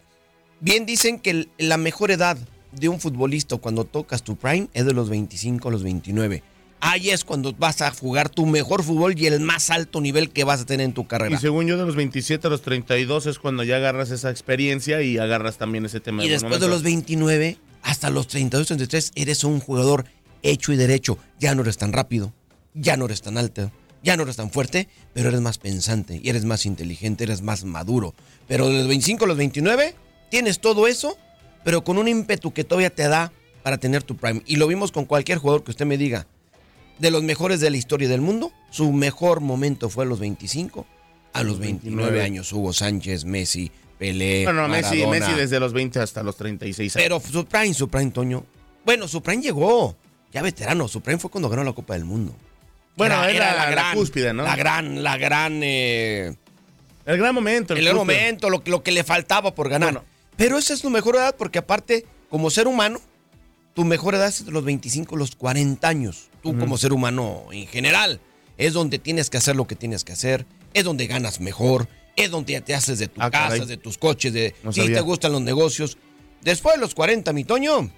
Bien 0.59 0.85
dicen 0.85 1.19
que 1.19 1.47
la 1.57 1.77
mejor 1.77 2.11
edad 2.11 2.37
de 2.73 2.89
un 2.89 2.99
futbolista 2.99 3.57
cuando 3.57 3.85
tocas 3.85 4.23
tu 4.23 4.35
prime 4.35 4.67
es 4.73 4.85
de 4.85 4.93
los 4.93 5.09
25 5.09 5.69
a 5.69 5.71
los 5.71 5.83
29. 5.83 6.43
Ahí 6.81 7.09
es 7.09 7.23
cuando 7.23 7.53
vas 7.53 7.81
a 7.81 7.89
jugar 7.91 8.29
tu 8.29 8.45
mejor 8.45 8.83
fútbol 8.83 9.17
y 9.17 9.25
el 9.25 9.39
más 9.39 9.69
alto 9.69 10.01
nivel 10.01 10.29
que 10.29 10.43
vas 10.43 10.61
a 10.61 10.65
tener 10.65 10.85
en 10.85 10.93
tu 10.93 11.07
carrera. 11.07 11.35
Y 11.35 11.39
según 11.39 11.65
yo, 11.65 11.77
de 11.77 11.85
los 11.85 11.95
27 11.95 12.45
a 12.45 12.49
los 12.49 12.61
32 12.61 13.25
es 13.25 13.39
cuando 13.39 13.63
ya 13.63 13.77
agarras 13.77 14.11
esa 14.11 14.29
experiencia 14.29 15.01
y 15.01 15.17
agarras 15.17 15.57
también 15.57 15.85
ese 15.85 15.99
tema. 15.99 16.23
Y 16.23 16.27
de 16.27 16.33
después 16.33 16.59
de 16.59 16.67
los 16.67 16.83
29 16.83 17.57
hasta 17.81 18.09
los 18.09 18.27
32, 18.27 18.67
33 18.67 19.13
eres 19.15 19.43
un 19.43 19.59
jugador 19.61 20.05
hecho 20.43 20.73
y 20.73 20.75
derecho. 20.75 21.17
Ya 21.39 21.55
no 21.55 21.61
eres 21.61 21.77
tan 21.77 21.93
rápido, 21.93 22.33
ya 22.75 22.97
no 22.97 23.05
eres 23.05 23.21
tan 23.21 23.37
alto, 23.37 23.71
ya 24.03 24.15
no 24.15 24.23
eres 24.23 24.35
tan 24.35 24.51
fuerte, 24.51 24.87
pero 25.13 25.29
eres 25.29 25.41
más 25.41 25.57
pensante 25.57 26.19
y 26.21 26.29
eres 26.29 26.45
más 26.45 26.65
inteligente, 26.65 27.23
eres 27.23 27.41
más 27.41 27.63
maduro. 27.63 28.13
Pero 28.47 28.67
de 28.69 28.77
los 28.79 28.87
25 28.87 29.25
a 29.25 29.27
los 29.27 29.37
29 29.37 29.95
tienes 30.29 30.59
todo 30.59 30.87
eso, 30.87 31.17
pero 31.63 31.83
con 31.83 31.97
un 31.97 32.07
ímpetu 32.07 32.53
que 32.53 32.63
todavía 32.63 32.91
te 32.91 33.07
da 33.07 33.31
para 33.63 33.77
tener 33.77 34.03
tu 34.03 34.15
prime. 34.15 34.43
Y 34.45 34.57
lo 34.57 34.67
vimos 34.67 34.91
con 34.91 35.05
cualquier 35.05 35.39
jugador 35.39 35.63
que 35.63 35.71
usted 35.71 35.85
me 35.85 35.97
diga, 35.97 36.27
de 36.99 37.11
los 37.11 37.23
mejores 37.23 37.59
de 37.59 37.71
la 37.71 37.77
historia 37.77 38.07
del 38.07 38.21
mundo, 38.21 38.51
su 38.69 38.91
mejor 38.91 39.41
momento 39.41 39.89
fue 39.89 40.05
a 40.05 40.07
los 40.07 40.19
25, 40.19 40.85
a 41.33 41.43
los 41.43 41.59
29 41.59 42.11
29. 42.11 42.23
años, 42.23 42.53
Hugo 42.53 42.73
Sánchez, 42.73 43.25
Messi, 43.25 43.71
Pelé, 43.97 44.43
No, 44.45 44.53
no, 44.53 44.67
Messi. 44.67 45.05
Messi 45.05 45.31
desde 45.33 45.59
los 45.59 45.73
20 45.73 45.99
hasta 45.99 46.21
los 46.21 46.35
36 46.35 46.95
años. 46.95 47.03
Pero 47.03 47.19
su 47.19 47.45
prime, 47.45 47.73
su 47.73 47.89
prime, 47.89 48.11
Toño. 48.11 48.45
Bueno, 48.85 49.07
su 49.07 49.21
prime 49.21 49.41
llegó. 49.41 49.95
Ya 50.31 50.41
veterano. 50.41 50.87
Su 50.87 51.01
prime 51.01 51.17
fue 51.17 51.29
cuando 51.29 51.49
ganó 51.49 51.63
la 51.63 51.73
Copa 51.73 51.93
del 51.93 52.03
Mundo. 52.03 52.35
Bueno, 52.95 53.23
era 53.25 53.69
la 53.75 53.93
cúspide, 53.93 54.33
¿no? 54.33 54.43
La 54.43 54.55
gran, 54.55 55.03
la 55.03 55.17
gran. 55.17 55.61
eh, 55.63 56.33
el 57.05 57.17
gran 57.17 57.35
momento. 57.35 57.73
el 57.75 57.83
gran 57.83 57.95
momento, 57.95 58.49
lo, 58.49 58.63
que- 58.63 58.71
lo 58.71 58.81
que 58.83 58.91
le 58.91 59.03
faltaba 59.03 59.53
por 59.53 59.69
ganar. 59.69 60.01
Pero 60.37 60.57
esa 60.57 60.73
es 60.73 60.81
tu 60.81 60.89
mejor 60.89 61.15
edad 61.15 61.35
porque, 61.37 61.59
aparte, 61.59 62.05
como 62.29 62.49
ser 62.49 62.67
humano, 62.67 62.99
tu 63.73 63.83
mejor 63.85 64.15
edad 64.15 64.27
es 64.27 64.45
de 64.45 64.51
los 64.51 64.63
25 64.63 65.15
a 65.15 65.17
los 65.17 65.35
40 65.35 65.87
años. 65.87 66.29
Tú, 66.41 66.57
como 66.57 66.77
ser 66.77 66.93
humano 66.93 67.45
en 67.51 67.67
general, 67.67 68.19
es 68.57 68.73
donde 68.73 68.99
tienes 68.99 69.29
que 69.29 69.37
hacer 69.37 69.55
lo 69.55 69.67
que 69.67 69.75
tienes 69.75 70.03
que 70.03 70.13
hacer. 70.13 70.45
Es 70.73 70.83
donde 70.83 71.07
ganas 71.07 71.39
mejor. 71.39 71.87
Es 72.15 72.31
donde 72.31 72.53
ya 72.53 72.61
te 72.61 72.73
haces 72.73 72.97
de 72.99 73.07
tu 73.09 73.21
Ah, 73.21 73.29
casa, 73.29 73.49
caray. 73.49 73.65
de 73.67 73.77
tus 73.77 73.97
coches, 73.97 74.31
de 74.31 74.55
No 74.63 74.71
si 74.71 74.81
sabía. 74.81 74.95
te 74.97 75.01
gustan 75.01 75.31
los 75.33 75.41
negocios. 75.41 75.97
Después 76.41 76.75
de 76.75 76.81
los 76.81 76.95
40, 76.95 77.33
mi 77.33 77.43
Toño, 77.43 77.89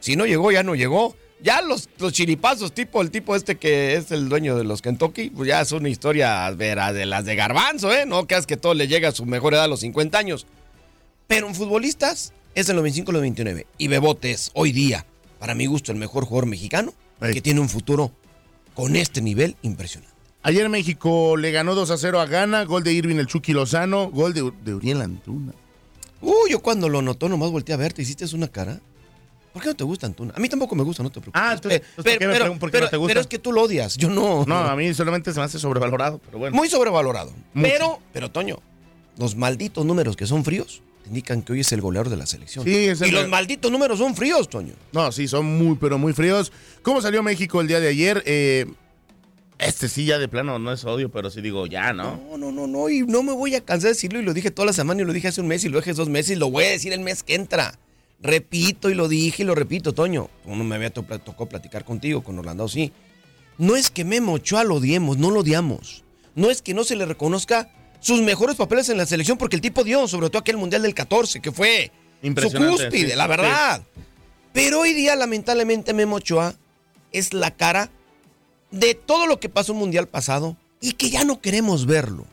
si 0.00 0.14
no 0.16 0.26
llegó, 0.26 0.52
ya 0.52 0.62
no 0.62 0.74
llegó. 0.74 1.16
Ya 1.40 1.62
los, 1.62 1.88
los 1.98 2.12
chiripazos, 2.12 2.72
tipo 2.72 3.00
el 3.00 3.10
tipo 3.10 3.36
este 3.36 3.56
que 3.56 3.94
es 3.94 4.10
el 4.10 4.28
dueño 4.28 4.56
de 4.56 4.64
los 4.64 4.82
Kentucky, 4.82 5.30
pues 5.30 5.48
ya 5.48 5.60
es 5.60 5.70
una 5.70 5.88
historia 5.88 6.50
vera, 6.50 6.92
de 6.92 7.06
las 7.06 7.24
de 7.24 7.36
garbanzo, 7.36 7.92
¿eh? 7.92 8.06
No 8.06 8.26
creas 8.26 8.46
que 8.46 8.56
todo 8.56 8.74
le 8.74 8.88
llega 8.88 9.10
a 9.10 9.12
su 9.12 9.24
mejor 9.24 9.54
edad 9.54 9.64
a 9.64 9.68
los 9.68 9.80
50 9.80 10.18
años. 10.18 10.46
Pero 11.28 11.46
en 11.46 11.54
futbolistas 11.54 12.32
es 12.54 12.66
de 12.66 12.74
los 12.74 12.82
25 12.82 13.10
a 13.10 13.14
los 13.14 13.22
29. 13.22 13.66
Y 13.78 13.88
Bebote 13.88 14.32
es 14.32 14.50
hoy 14.54 14.72
día, 14.72 15.06
para 15.38 15.54
mi 15.54 15.66
gusto, 15.66 15.92
el 15.92 15.98
mejor 15.98 16.24
jugador 16.24 16.46
mexicano 16.46 16.92
que 17.20 17.40
tiene 17.40 17.60
un 17.60 17.68
futuro 17.68 18.12
con 18.74 18.96
este 18.96 19.20
nivel 19.20 19.56
impresionante. 19.62 20.14
Ayer 20.42 20.68
México 20.68 21.36
le 21.36 21.50
ganó 21.50 21.74
2 21.74 21.90
a 21.90 21.98
0 21.98 22.20
a 22.20 22.26
Ghana, 22.26 22.64
gol 22.64 22.84
de 22.84 22.92
Irving 22.92 23.16
el 23.16 23.26
Chucky 23.26 23.52
Lozano, 23.52 24.08
gol 24.10 24.34
de, 24.34 24.52
de 24.64 24.74
Uriel 24.74 25.02
Antuna. 25.02 25.52
Uy, 26.20 26.50
yo 26.50 26.60
cuando 26.60 26.88
lo 26.88 27.02
notó 27.02 27.28
nomás 27.28 27.50
volteé 27.50 27.74
a 27.74 27.78
verte, 27.78 28.02
hiciste 28.02 28.24
una 28.34 28.48
cara. 28.48 28.80
¿Por 29.58 29.62
qué 29.64 29.68
no 29.70 29.76
te 29.76 29.84
gusta 29.84 30.06
Antuna? 30.06 30.32
A 30.36 30.40
mí 30.40 30.48
tampoco 30.48 30.74
me 30.76 30.84
gusta, 30.84 31.02
no 31.02 31.10
te 31.10 31.20
preocupes. 31.20 31.42
Ah, 31.42 31.52
entonces, 31.54 31.80
Pe- 31.80 31.86
¿por 31.96 32.04
qué 32.18 32.26
me 32.28 32.34
pregun- 32.38 32.58
por 32.58 32.70
qué 32.70 32.80
no 32.80 32.88
te 32.88 32.96
gusta? 32.96 33.10
pero 33.10 33.20
es 33.20 33.26
que 33.26 33.38
tú 33.38 33.52
lo 33.52 33.62
odias, 33.62 33.96
yo 33.96 34.08
no. 34.08 34.44
No, 34.46 34.54
a 34.56 34.76
mí 34.76 34.94
solamente 34.94 35.32
se 35.32 35.38
me 35.40 35.44
hace 35.46 35.58
sobrevalorado, 35.58 36.20
pero 36.24 36.38
bueno. 36.38 36.56
Muy 36.56 36.68
sobrevalorado. 36.68 37.32
Mucho. 37.54 37.68
Pero, 37.72 37.98
pero 38.12 38.30
Toño, 38.30 38.60
los 39.18 39.34
malditos 39.36 39.84
números 39.84 40.16
que 40.16 40.26
son 40.26 40.44
fríos 40.44 40.80
te 41.02 41.08
indican 41.08 41.42
que 41.42 41.52
hoy 41.54 41.60
es 41.60 41.72
el 41.72 41.80
goleador 41.80 42.08
de 42.08 42.16
la 42.16 42.26
selección. 42.26 42.64
Sí, 42.64 42.72
es 42.86 43.00
el- 43.00 43.08
y 43.08 43.10
los 43.10 43.28
malditos 43.28 43.70
números 43.72 43.98
son 43.98 44.14
fríos, 44.14 44.48
Toño. 44.48 44.74
No, 44.92 45.10
sí, 45.12 45.26
son 45.26 45.44
muy, 45.44 45.76
pero 45.76 45.98
muy 45.98 46.12
fríos. 46.12 46.52
¿Cómo 46.82 47.00
salió 47.02 47.22
México 47.22 47.60
el 47.60 47.66
día 47.68 47.80
de 47.80 47.88
ayer? 47.88 48.22
Eh, 48.26 48.66
este 49.58 49.88
sí, 49.88 50.04
ya 50.04 50.18
de 50.18 50.28
plano 50.28 50.58
no 50.60 50.72
es 50.72 50.84
odio, 50.84 51.10
pero 51.10 51.30
sí 51.30 51.40
digo, 51.40 51.66
ya, 51.66 51.92
¿no? 51.92 52.16
No, 52.30 52.38
no, 52.38 52.52
no, 52.52 52.66
no, 52.68 52.88
y 52.88 53.00
no 53.00 53.24
me 53.24 53.32
voy 53.32 53.56
a 53.56 53.60
cansar 53.60 53.88
de 53.88 53.94
decirlo, 53.94 54.20
y 54.20 54.22
lo 54.22 54.32
dije 54.32 54.52
toda 54.52 54.66
la 54.66 54.72
semana, 54.72 55.02
y 55.02 55.04
lo 55.04 55.12
dije 55.12 55.26
hace 55.28 55.40
un 55.40 55.48
mes, 55.48 55.64
y 55.64 55.68
lo 55.68 55.78
dije 55.78 55.90
hace 55.90 55.98
dos 55.98 56.08
meses, 56.08 56.36
y 56.36 56.36
lo 56.36 56.48
voy 56.48 56.62
a 56.64 56.68
decir 56.70 56.92
el 56.92 57.00
mes 57.00 57.24
que 57.24 57.34
entra. 57.34 57.76
Repito 58.20 58.90
y 58.90 58.94
lo 58.94 59.08
dije 59.08 59.42
y 59.42 59.46
lo 59.46 59.54
repito, 59.54 59.92
Toño. 59.94 60.28
Uno 60.44 60.64
me 60.64 60.74
había 60.76 60.90
to- 60.90 61.04
tocó 61.24 61.46
platicar 61.46 61.84
contigo, 61.84 62.22
con 62.22 62.38
Orlando, 62.38 62.68
sí. 62.68 62.92
No 63.58 63.76
es 63.76 63.90
que 63.90 64.04
Memo 64.04 64.34
Ochoa 64.34 64.64
lo 64.64 64.76
odiemos, 64.76 65.18
no 65.18 65.30
lo 65.30 65.40
odiamos. 65.40 66.04
No 66.34 66.50
es 66.50 66.62
que 66.62 66.74
no 66.74 66.84
se 66.84 66.96
le 66.96 67.04
reconozca 67.06 67.70
sus 68.00 68.20
mejores 68.22 68.56
papeles 68.56 68.88
en 68.88 68.96
la 68.96 69.06
selección, 69.06 69.38
porque 69.38 69.56
el 69.56 69.62
tipo 69.62 69.82
dio, 69.82 70.06
sobre 70.06 70.28
todo 70.30 70.38
aquel 70.38 70.56
Mundial 70.56 70.82
del 70.82 70.94
14, 70.94 71.40
que 71.40 71.50
fue 71.50 71.90
su 72.22 72.52
cúspide, 72.52 73.10
sí, 73.10 73.16
la 73.16 73.24
sí. 73.24 73.28
verdad. 73.28 73.82
Pero 74.52 74.80
hoy 74.80 74.92
día, 74.92 75.16
lamentablemente, 75.16 75.92
Memo 75.94 76.16
Ochoa 76.16 76.54
es 77.12 77.32
la 77.34 77.50
cara 77.52 77.90
de 78.70 78.94
todo 78.94 79.26
lo 79.26 79.40
que 79.40 79.48
pasó 79.48 79.72
en 79.72 79.78
Mundial 79.78 80.06
pasado 80.08 80.56
y 80.80 80.92
que 80.92 81.10
ya 81.10 81.24
no 81.24 81.40
queremos 81.40 81.86
verlo. 81.86 82.24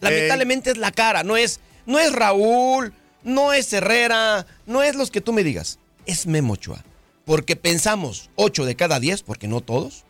Lamentablemente 0.00 0.70
es 0.70 0.76
la 0.78 0.92
cara, 0.92 1.22
no 1.24 1.36
es, 1.36 1.60
no 1.86 1.98
es 1.98 2.12
Raúl, 2.12 2.92
no 3.24 3.52
es 3.52 3.72
Herrera, 3.72 4.46
no 4.66 4.82
es 4.82 4.94
los 4.96 5.10
que 5.10 5.20
tú 5.20 5.32
me 5.32 5.44
digas, 5.44 5.78
es 6.06 6.26
Memo 6.26 6.54
Ochoa. 6.54 6.84
Porque 7.24 7.54
pensamos 7.56 8.30
8 8.36 8.64
de 8.64 8.74
cada 8.76 8.98
10, 8.98 9.22
porque 9.22 9.46
no 9.48 9.60
todos, 9.60 10.04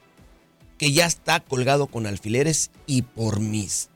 que 0.78 0.92
ya 0.92 1.06
está 1.06 1.40
colgado 1.40 1.86
con 1.86 2.06
alfileres 2.06 2.70
y 2.86 3.02
por 3.02 3.40
mis 3.40 3.90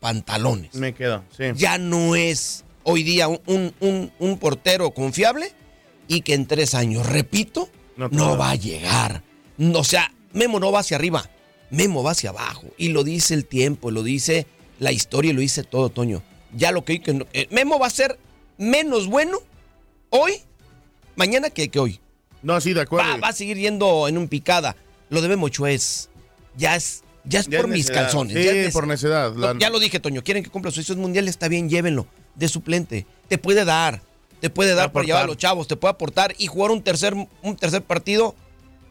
pantalones. 0.00 0.74
Me 0.74 0.94
quedo, 0.94 1.24
sí. 1.36 1.44
Ya 1.56 1.78
no 1.78 2.14
es 2.14 2.64
hoy 2.84 3.02
día 3.02 3.28
un, 3.28 3.40
un- 3.46 3.74
un- 3.80 4.12
un 4.18 4.38
portero 4.38 4.90
confiable 4.92 5.52
y 6.06 6.20
que 6.22 6.34
en 6.34 6.46
tres 6.46 6.74
años, 6.74 7.06
repito, 7.06 7.68
No 8.16 8.38
va 8.38 8.50
a 8.50 8.54
llegar. 8.54 9.22
No, 9.56 9.80
o 9.80 9.84
sea, 9.84 10.12
Memo 10.32 10.60
no 10.60 10.70
va 10.70 10.80
hacia 10.80 10.96
arriba, 10.96 11.28
Memo 11.70 12.02
va 12.04 12.12
hacia 12.12 12.30
abajo. 12.30 12.64
Y 12.76 12.90
lo 12.90 13.02
dice 13.02 13.34
el 13.34 13.44
tiempo, 13.44 13.90
lo 13.90 14.04
dice 14.04 14.46
la 14.78 14.92
historia 14.92 15.30
y 15.32 15.34
lo 15.34 15.40
dice 15.40 15.64
todo, 15.64 15.88
Toño. 15.90 16.22
Ya 16.54 16.70
lo 16.70 16.84
que, 16.84 17.02
eh, 17.32 17.48
Memo 17.50 17.78
va 17.80 17.88
a 17.88 17.90
ser 17.90 18.16
menos 18.58 19.06
bueno 19.06 19.38
hoy, 20.10 20.42
mañana 21.16 21.48
que, 21.50 21.68
que 21.70 21.78
hoy. 21.78 22.00
No, 22.42 22.60
sí, 22.60 22.74
de 22.74 22.82
acuerdo. 22.82 23.08
Va, 23.10 23.16
va 23.16 23.28
a 23.28 23.32
seguir 23.32 23.56
yendo 23.56 24.06
en 24.08 24.18
un 24.18 24.28
picada. 24.28 24.76
Lo 25.10 25.22
de 25.22 25.34
Ochoa 25.34 25.70
es, 25.70 26.10
ya 26.56 26.76
es, 26.76 27.02
ya 27.24 27.40
es 27.40 27.46
Ya 27.46 27.58
por 27.60 27.70
es 27.70 27.72
mis 27.72 27.90
calzones. 27.90 28.36
Sí, 28.36 28.44
ya 28.44 28.52
es 28.52 28.72
por 28.72 28.86
necedad. 28.86 29.34
La- 29.34 29.56
ya 29.58 29.70
lo 29.70 29.78
dije, 29.78 30.00
Toño. 30.00 30.22
Quieren 30.22 30.44
que 30.44 30.50
cumpla 30.50 30.70
sus 30.70 30.96
mundiales, 30.96 31.30
está 31.30 31.48
bien, 31.48 31.68
llévenlo. 31.68 32.06
De 32.34 32.48
suplente. 32.48 33.06
Te 33.28 33.38
puede 33.38 33.64
dar. 33.64 34.02
Te 34.40 34.50
puede 34.50 34.74
dar 34.74 34.92
para 34.92 35.04
llevar 35.04 35.24
a 35.24 35.26
los 35.26 35.36
chavos. 35.36 35.66
Te 35.66 35.76
puede 35.76 35.90
aportar 35.92 36.34
y 36.38 36.46
jugar 36.46 36.70
un 36.70 36.82
tercer, 36.82 37.14
un 37.14 37.56
tercer 37.56 37.82
partido 37.82 38.36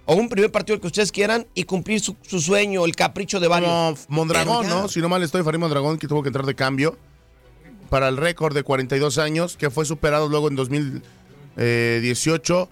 o 0.06 0.16
un 0.16 0.28
primer 0.28 0.52
partido 0.52 0.80
que 0.82 0.88
ustedes 0.88 1.12
quieran 1.12 1.48
y 1.54 1.64
cumplir 1.64 2.02
su, 2.02 2.16
su 2.22 2.42
sueño, 2.42 2.84
el 2.86 2.96
capricho 2.96 3.40
de 3.40 3.48
varios. 3.48 3.70
Como 3.70 3.96
Mondragón. 4.10 4.68
¿no? 4.68 4.88
Si 4.90 5.00
no 5.00 5.08
mal 5.08 5.24
estoy, 5.24 5.44
Farid 5.44 5.60
Mondragón, 5.60 5.98
que 5.98 6.08
tuvo 6.08 6.22
que 6.24 6.30
entrar 6.30 6.46
de 6.46 6.56
cambio 6.56 6.98
para 7.90 8.08
el 8.08 8.16
récord 8.18 8.56
de 8.56 8.64
42 8.64 9.18
años, 9.18 9.58
que 9.58 9.70
fue 9.70 9.86
superado 9.86 10.30
luego 10.30 10.48
en 10.50 10.56
2018 10.56 12.70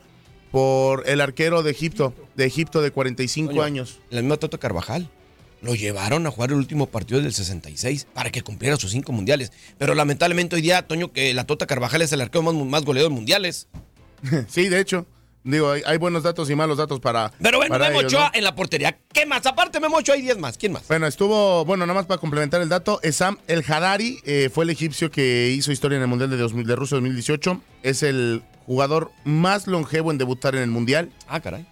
por 0.51 1.09
el 1.09 1.21
arquero 1.21 1.63
de 1.63 1.71
Egipto, 1.71 2.13
de 2.35 2.45
Egipto 2.45 2.81
de 2.81 2.91
45 2.91 3.49
Toño, 3.49 3.63
años. 3.63 3.99
El 4.11 4.23
mismo 4.23 4.37
Toto 4.37 4.59
Carvajal. 4.59 5.09
Lo 5.61 5.73
llevaron 5.73 6.27
a 6.27 6.31
jugar 6.31 6.51
el 6.51 6.57
último 6.57 6.87
partido 6.87 7.21
del 7.21 7.33
66 7.33 8.07
para 8.13 8.29
que 8.29 8.43
cumpliera 8.43 8.77
sus 8.77 8.91
cinco 8.91 9.11
mundiales. 9.11 9.51
Pero 9.77 9.95
lamentablemente 9.95 10.55
hoy 10.55 10.61
día, 10.61 10.83
Toño, 10.83 11.11
que 11.11 11.33
la 11.33 11.45
Tota 11.45 11.65
Carvajal 11.65 12.03
es 12.03 12.11
el 12.11 12.21
arquero 12.21 12.43
más, 12.43 12.53
más 12.53 12.85
goleador 12.85 13.11
de 13.11 13.15
mundiales. 13.15 13.67
sí, 14.47 14.69
de 14.69 14.79
hecho. 14.79 15.07
Digo, 15.45 15.69
hay, 15.69 15.83
hay 15.85 15.97
buenos 15.97 16.23
datos 16.23 16.49
y 16.49 16.55
malos 16.55 16.79
datos 16.79 16.99
para. 16.99 17.31
Pero 17.39 17.59
bueno, 17.59 17.71
para 17.71 17.89
Memo 17.89 17.99
ellos, 17.99 18.13
Ochoa 18.13 18.29
¿no? 18.29 18.37
en 18.39 18.43
la 18.43 18.55
portería. 18.55 18.97
¿Qué 19.13 19.27
más? 19.27 19.45
Aparte, 19.45 19.79
Memo 19.79 19.97
Ochoa 19.97 20.15
hay 20.15 20.23
10 20.23 20.39
más. 20.39 20.57
¿Quién 20.57 20.71
más? 20.71 20.87
Bueno, 20.87 21.05
estuvo, 21.05 21.63
bueno, 21.65 21.85
nada 21.85 21.93
más 21.93 22.07
para 22.07 22.19
complementar 22.19 22.61
el 22.61 22.69
dato, 22.69 22.99
Esam 23.03 23.37
El 23.45 23.63
Hadari 23.63 24.17
eh, 24.25 24.49
fue 24.51 24.63
el 24.63 24.71
egipcio 24.71 25.11
que 25.11 25.53
hizo 25.55 25.71
historia 25.71 25.97
en 25.97 26.01
el 26.01 26.07
Mundial 26.07 26.31
de, 26.31 26.37
2000 26.37 26.65
de 26.65 26.75
Rusia 26.75 26.95
2018. 26.95 27.61
Es 27.83 28.01
el 28.01 28.41
jugador 28.65 29.11
más 29.23 29.67
longevo 29.67 30.09
en 30.09 30.17
debutar 30.17 30.55
en 30.55 30.63
el 30.63 30.71
Mundial. 30.71 31.11
Ah, 31.27 31.39
caray. 31.39 31.67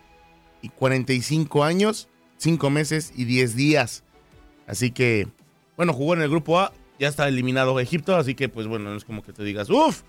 Y 0.61 0.69
45 0.69 1.63
años, 1.63 2.09
5 2.37 2.69
meses 2.69 3.11
y 3.15 3.25
10 3.25 3.55
días. 3.55 4.03
Así 4.67 4.91
que, 4.91 5.27
bueno, 5.77 5.93
jugó 5.93 6.13
en 6.13 6.21
el 6.21 6.29
grupo 6.29 6.59
A, 6.59 6.73
ya 6.99 7.07
está 7.07 7.27
eliminado 7.27 7.79
Egipto, 7.79 8.15
así 8.15 8.35
que, 8.35 8.49
pues 8.49 8.67
bueno, 8.67 8.91
no 8.91 8.97
es 8.97 9.03
como 9.03 9.23
que 9.23 9.33
te 9.33 9.43
digas, 9.43 9.71
uff, 9.71 10.03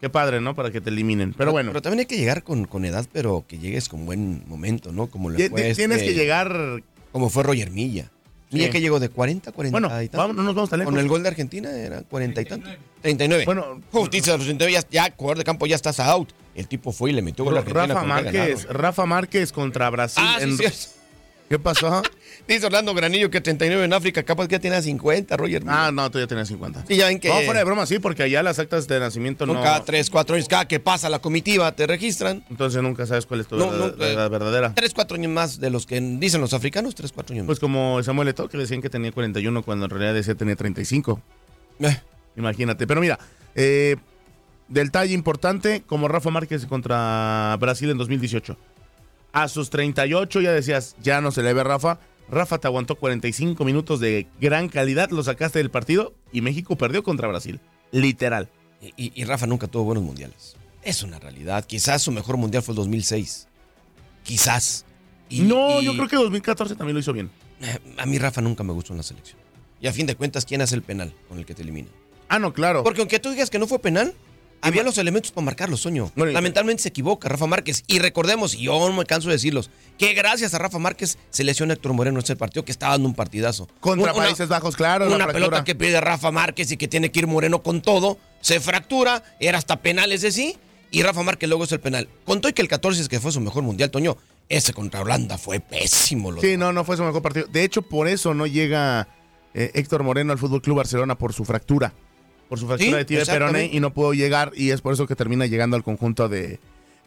qué 0.00 0.08
padre, 0.10 0.40
¿no? 0.40 0.54
Para 0.54 0.70
que 0.70 0.80
te 0.80 0.90
eliminen. 0.90 1.34
Pero 1.34 1.52
bueno, 1.52 1.70
Pero 1.70 1.82
también 1.82 2.00
hay 2.00 2.06
que 2.06 2.16
llegar 2.16 2.42
con, 2.42 2.64
con 2.66 2.84
edad, 2.84 3.06
pero 3.12 3.44
que 3.46 3.58
llegues 3.58 3.88
con 3.88 4.06
buen 4.06 4.42
momento, 4.48 4.92
¿no? 4.92 5.06
Como 5.08 5.30
le 5.30 5.48
fue 5.50 5.72
tienes 5.74 5.98
este- 5.98 6.04
que 6.10 6.14
llegar. 6.14 6.82
Como 7.12 7.30
fue 7.30 7.42
Roger 7.42 7.70
Milla. 7.70 8.10
Milla 8.50 8.66
Sí. 8.66 8.70
que 8.72 8.80
llegó 8.80 8.98
de 8.98 9.10
40, 9.10 9.52
40 9.52 9.72
Bueno, 9.78 9.88
y 10.02 10.08
tantos. 10.08 10.18
vamos, 10.18 10.36
no 10.36 10.42
nos 10.42 10.54
vamos 10.54 10.70
tan 10.70 10.78
lejos. 10.78 10.92
Con 10.94 11.00
el 11.00 11.06
gol 11.08 11.22
de 11.22 11.28
Argentina 11.28 11.70
era 11.70 12.00
40 12.02 12.40
y 12.40 12.44
tanto. 12.46 12.68
39. 13.02 13.44
Bueno, 13.44 13.80
Justicia 13.92 14.32
los 14.36 14.44
39, 14.46 14.72
ya, 14.72 14.88
ya 15.08 15.14
jugador 15.14 15.36
de 15.38 15.44
campo 15.44 15.66
ya 15.66 15.76
estás 15.76 16.00
out. 16.00 16.30
El 16.54 16.66
tipo 16.66 16.90
fue 16.92 17.10
y 17.10 17.12
le 17.12 17.20
metió 17.22 17.44
gol 17.44 17.56
a 17.56 17.60
Argentina. 17.60 17.86
Rafa 17.86 18.04
Márquez. 18.06 18.66
Rafa 18.70 19.04
Márquez 19.06 19.52
contra 19.52 19.90
Brasil. 19.90 20.24
Ah, 20.26 20.36
sí, 20.38 20.44
en- 20.44 20.56
cierto. 20.56 20.78
¿Qué 21.48 21.58
pasó? 21.58 22.02
Dice 22.48 22.66
Orlando 22.66 22.94
Granillo 22.94 23.30
que 23.30 23.40
39 23.40 23.84
en 23.84 23.92
África, 23.92 24.22
capaz 24.22 24.48
que 24.48 24.52
ya 24.56 24.58
tiene 24.60 24.80
50, 24.80 25.36
Roger. 25.36 25.62
Ah, 25.66 25.90
no, 25.92 26.10
tú 26.10 26.18
ya 26.18 26.26
tenías 26.26 26.48
50. 26.48 26.84
Sí, 26.86 26.96
ya 26.96 27.06
ven 27.06 27.18
que 27.20 27.28
No, 27.28 27.34
fuera 27.42 27.58
de 27.58 27.64
broma, 27.64 27.84
sí, 27.86 27.98
porque 27.98 28.22
allá 28.22 28.42
las 28.42 28.58
actas 28.58 28.86
de 28.88 28.98
nacimiento 29.00 29.44
no. 29.46 29.54
cada 29.62 29.84
3, 29.84 30.08
4 30.10 30.36
años, 30.36 30.48
cada 30.48 30.66
que 30.68 30.80
pasa 30.80 31.08
la 31.10 31.18
comitiva, 31.18 31.72
te 31.72 31.86
registran. 31.86 32.44
Entonces 32.50 32.82
nunca 32.82 33.06
sabes 33.06 33.26
cuál 33.26 33.40
es 33.40 33.46
tu 33.48 33.56
No, 33.56 33.70
verdad- 33.70 33.94
no, 33.98 34.04
eh, 34.04 34.14
la 34.14 34.28
verdadera. 34.28 34.74
3, 34.74 34.92
4 34.94 35.16
años 35.16 35.32
más 35.32 35.60
de 35.60 35.70
los 35.70 35.84
que 35.86 36.00
dicen 36.00 36.40
los 36.40 36.54
africanos, 36.54 36.94
3, 36.94 37.12
4 37.12 37.34
años 37.34 37.42
más. 37.44 37.48
Pues 37.48 37.60
como 37.60 38.02
Samuel 38.02 38.28
Eto'o, 38.28 38.48
que 38.48 38.56
decían 38.58 38.80
que 38.82 38.90
tenía 38.90 39.12
41 39.12 39.62
cuando 39.62 39.86
en 39.86 39.90
realidad 39.90 40.14
decía 40.14 40.34
que 40.34 40.38
tenía 40.38 40.56
35. 40.56 41.20
Eh. 41.80 42.00
Imagínate. 42.36 42.86
Pero 42.86 43.00
mira, 43.00 43.18
eh, 43.54 43.96
del 44.68 44.90
talle 44.90 45.12
importante, 45.14 45.82
como 45.86 46.08
Rafa 46.08 46.30
Márquez 46.30 46.66
contra 46.66 47.56
Brasil 47.58 47.90
en 47.90 47.98
2018. 47.98 48.56
A 49.42 49.48
sus 49.48 49.70
38 49.70 50.40
ya 50.40 50.52
decías, 50.52 50.96
ya 51.00 51.20
no 51.20 51.30
se 51.30 51.42
le 51.42 51.52
ve 51.52 51.60
a 51.60 51.64
Rafa. 51.64 51.98
Rafa 52.30 52.58
te 52.58 52.66
aguantó 52.66 52.96
45 52.96 53.64
minutos 53.64 54.00
de 54.00 54.26
gran 54.40 54.68
calidad, 54.68 55.10
lo 55.10 55.22
sacaste 55.22 55.58
del 55.60 55.70
partido 55.70 56.14
y 56.32 56.40
México 56.40 56.76
perdió 56.76 57.02
contra 57.02 57.28
Brasil. 57.28 57.60
Literal. 57.92 58.48
Y, 58.82 58.88
y- 58.96 59.12
y 59.14 59.24
Rafa 59.24 59.46
nunca 59.46 59.66
tuvo 59.66 59.84
buenos 59.84 60.04
mundiales. 60.04 60.56
Es 60.82 61.02
una 61.02 61.18
realidad. 61.18 61.64
Quizás 61.64 62.02
su 62.02 62.12
mejor 62.12 62.36
mundial 62.36 62.62
fue 62.62 62.72
el 62.72 62.76
2006. 62.76 63.48
Quizás. 64.24 64.84
Y- 65.28 65.40
no, 65.42 65.80
yo 65.80 65.94
creo 65.94 66.08
que 66.08 66.16
2014 66.16 66.74
también 66.76 66.94
lo 66.94 67.00
hizo 67.00 67.12
bien. 67.12 67.30
Eh, 67.60 67.78
A 67.98 68.06
mí 68.06 68.18
Rafa 68.18 68.40
nunca 68.40 68.62
me 68.64 68.72
gustó 68.72 68.92
en 68.92 68.98
la 68.98 69.02
selección. 69.02 69.38
Y 69.80 69.86
a 69.86 69.92
fin 69.92 70.06
de 70.06 70.16
cuentas, 70.16 70.44
¿quién 70.44 70.60
hace 70.62 70.74
el 70.74 70.82
penal 70.82 71.12
con 71.28 71.38
el 71.38 71.46
que 71.46 71.54
te 71.54 71.62
elimina? 71.62 71.88
Ah, 72.28 72.38
no, 72.38 72.52
claro. 72.52 72.82
Porque 72.82 73.00
aunque 73.00 73.18
tú 73.20 73.30
digas 73.30 73.48
que 73.50 73.58
no 73.58 73.66
fue 73.66 73.78
penal, 73.78 74.14
había 74.60 74.82
los 74.82 74.98
elementos 74.98 75.30
para 75.32 75.44
marcarlo, 75.44 75.76
Soño. 75.76 76.10
Y- 76.16 76.20
Lamentablemente 76.32 76.82
se 76.82 76.88
equivoca 76.90 77.28
Rafa 77.28 77.46
Márquez. 77.46 77.84
Y 77.86 77.98
recordemos, 77.98 78.54
y 78.54 78.62
yo 78.64 78.78
no 78.88 78.92
me 78.96 79.04
canso 79.04 79.28
de 79.28 79.34
decirlos, 79.34 79.70
que 79.98 80.14
gracias 80.14 80.54
a 80.54 80.58
Rafa 80.58 80.78
Márquez 80.78 81.18
se 81.30 81.44
lesiona 81.44 81.74
Héctor 81.74 81.92
Moreno 81.92 82.18
en 82.18 82.24
ese 82.24 82.36
partido 82.36 82.64
que 82.64 82.72
estaba 82.72 82.92
dando 82.92 83.08
un 83.08 83.14
partidazo. 83.14 83.68
Contra 83.80 84.12
Una- 84.12 84.22
Países 84.24 84.48
Bajos, 84.48 84.76
claro. 84.76 85.08
la 85.08 85.16
Una 85.16 85.26
pelota 85.28 85.64
que 85.64 85.74
pide 85.74 86.00
Rafa 86.00 86.30
Márquez 86.30 86.70
y 86.72 86.76
que 86.76 86.88
tiene 86.88 87.10
que 87.10 87.20
ir 87.20 87.26
Moreno 87.26 87.62
con 87.62 87.82
todo, 87.82 88.18
se 88.40 88.60
fractura, 88.60 89.22
era 89.40 89.58
hasta 89.58 89.80
penal 89.80 90.12
ese 90.12 90.32
sí, 90.32 90.56
y 90.90 91.02
Rafa 91.02 91.22
Márquez 91.22 91.48
luego 91.48 91.64
es 91.64 91.72
el 91.72 91.80
penal. 91.80 92.08
Contó 92.24 92.52
que 92.52 92.62
el 92.62 92.68
14 92.68 93.00
es 93.02 93.08
que 93.08 93.20
fue 93.20 93.30
su 93.32 93.40
mejor 93.40 93.62
mundial, 93.62 93.90
Toño. 93.90 94.16
Ese 94.48 94.72
contra 94.72 95.02
Holanda 95.02 95.36
fue 95.36 95.60
pésimo. 95.60 96.30
Lo 96.30 96.40
Sí, 96.40 96.56
no, 96.56 96.72
no 96.72 96.82
fue 96.82 96.96
su 96.96 97.02
mejor 97.04 97.20
partido. 97.20 97.46
De 97.48 97.64
hecho, 97.64 97.82
por 97.82 98.08
eso 98.08 98.32
no 98.32 98.46
llega 98.46 99.06
eh, 99.52 99.70
Héctor 99.74 100.02
Moreno 100.04 100.32
al 100.32 100.38
Fútbol 100.38 100.62
Club 100.62 100.78
Barcelona 100.78 101.16
por 101.18 101.34
su 101.34 101.44
fractura. 101.44 101.92
Por 102.48 102.58
su 102.58 102.66
fractura 102.66 102.90
Sí, 102.90 102.96
de 102.96 103.04
tibia 103.04 103.24
peroné 103.26 103.66
y 103.72 103.80
no 103.80 103.92
pudo 103.92 104.14
llegar 104.14 104.52
y 104.54 104.70
es 104.70 104.80
por 104.80 104.92
eso 104.94 105.06
que 105.06 105.14
termina 105.14 105.46
llegando 105.46 105.76
al 105.76 105.82
conjunto 105.84 106.28
de, 106.28 106.58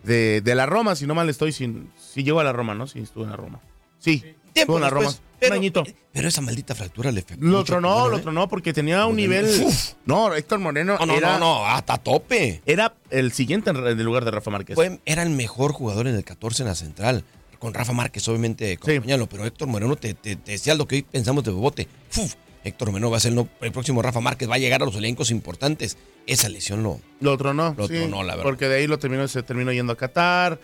de, 0.04 0.42
de 0.42 0.56
la 0.56 0.66
Roma. 0.66 0.96
Si 0.96 1.08
no 1.08 1.16
mal 1.16 1.30
estoy, 1.30 1.52
sin, 1.52 1.90
si 1.98 2.24
llegó 2.24 2.40
a 2.40 2.44
la 2.44 2.54
Roma, 2.54 2.76
¿no? 2.76 2.86
Sí, 2.88 3.00
estuvo 3.00 3.24
en 3.24 3.32
la 3.32 3.36
Roma. 3.38 3.60
Sí, 4.00 4.20
Tiempo 4.20 4.36
estuvo 4.54 4.78
en 4.78 4.84
la 4.84 4.90
Roma. 4.90 5.12
pero, 5.40 5.54
Un 5.54 5.58
añito. 5.60 5.84
pero 6.12 6.28
esa 6.28 6.42
maldita 6.42 6.76
fractura 6.76 7.12
le 7.12 7.22
afectó 7.22 7.46
Lo 7.46 7.64
tronó, 7.64 8.08
lo 8.10 8.18
¿eh? 8.18 8.22
tronó 8.22 8.48
porque 8.50 8.74
tenía 8.74 9.06
un 9.06 9.14
Moreno, 9.16 9.42
nivel. 9.48 9.64
uf. 9.66 9.94
No, 10.06 10.34
Héctor 10.36 10.60
Moreno 10.60 10.98
No, 11.00 11.06
no, 11.06 11.14
era, 11.16 11.34
no, 11.34 11.40
no, 11.40 11.66
hasta 11.66 11.98
tope. 11.98 12.62
era 12.66 12.94
el 13.10 13.32
siguiente 13.32 13.70
en 13.72 13.78
el 13.78 14.04
lugar 14.04 14.26
de 14.26 14.32
Rafa 14.32 14.52
Márquez. 14.52 14.76
Fue, 14.76 15.00
era 15.06 15.24
el 15.24 15.30
mejor 15.32 15.72
jugador 15.74 16.08
en 16.08 16.16
el 16.16 16.24
14 16.24 16.64
en 16.64 16.70
la 16.70 16.76
central. 16.76 17.24
Con 17.60 17.74
Rafa 17.76 17.94
Márquez, 17.94 18.28
obviamente, 18.28 18.74
acompañarlo, 18.74 19.28
pero 19.28 19.46
Héctor 19.46 19.68
Moreno 19.68 19.96
te, 19.96 20.16
te- 20.16 20.36
te 20.36 20.52
decía 20.54 20.74
lo 20.76 20.88
que 20.88 20.96
hoy 20.96 21.02
pensamos 21.04 21.44
de 21.44 21.52
Bobote. 21.52 21.88
Uf, 22.18 22.34
Héctor 22.64 22.92
Moreno 22.92 23.10
va 23.10 23.18
a 23.18 23.20
ser 23.20 23.30
el, 23.30 23.36
no- 23.36 23.50
el 23.62 23.72
próximo 23.72 24.02
Rafa 24.02 24.20
Márquez, 24.22 24.50
va 24.50 24.56
a 24.56 24.60
llegar 24.60 24.82
a 24.82 24.86
los 24.86 24.96
elencos 24.96 25.32
importantes. 25.32 25.98
Esa 26.28 26.50
lesión 26.50 26.84
lo. 26.84 27.00
Lo 27.20 27.38
tronó. 27.38 27.74
Lo 27.78 27.88
sí, 27.88 27.96
tronó, 27.96 28.24
la 28.24 28.34
verdad. 28.36 28.44
Porque 28.44 28.68
de 28.68 28.78
ahí 28.78 28.88
lo 28.88 29.00
terminó, 29.00 29.28
se 29.28 29.42
terminó 29.44 29.72
yendo 29.72 29.94
a 29.94 29.98
Qatar. 29.98 30.60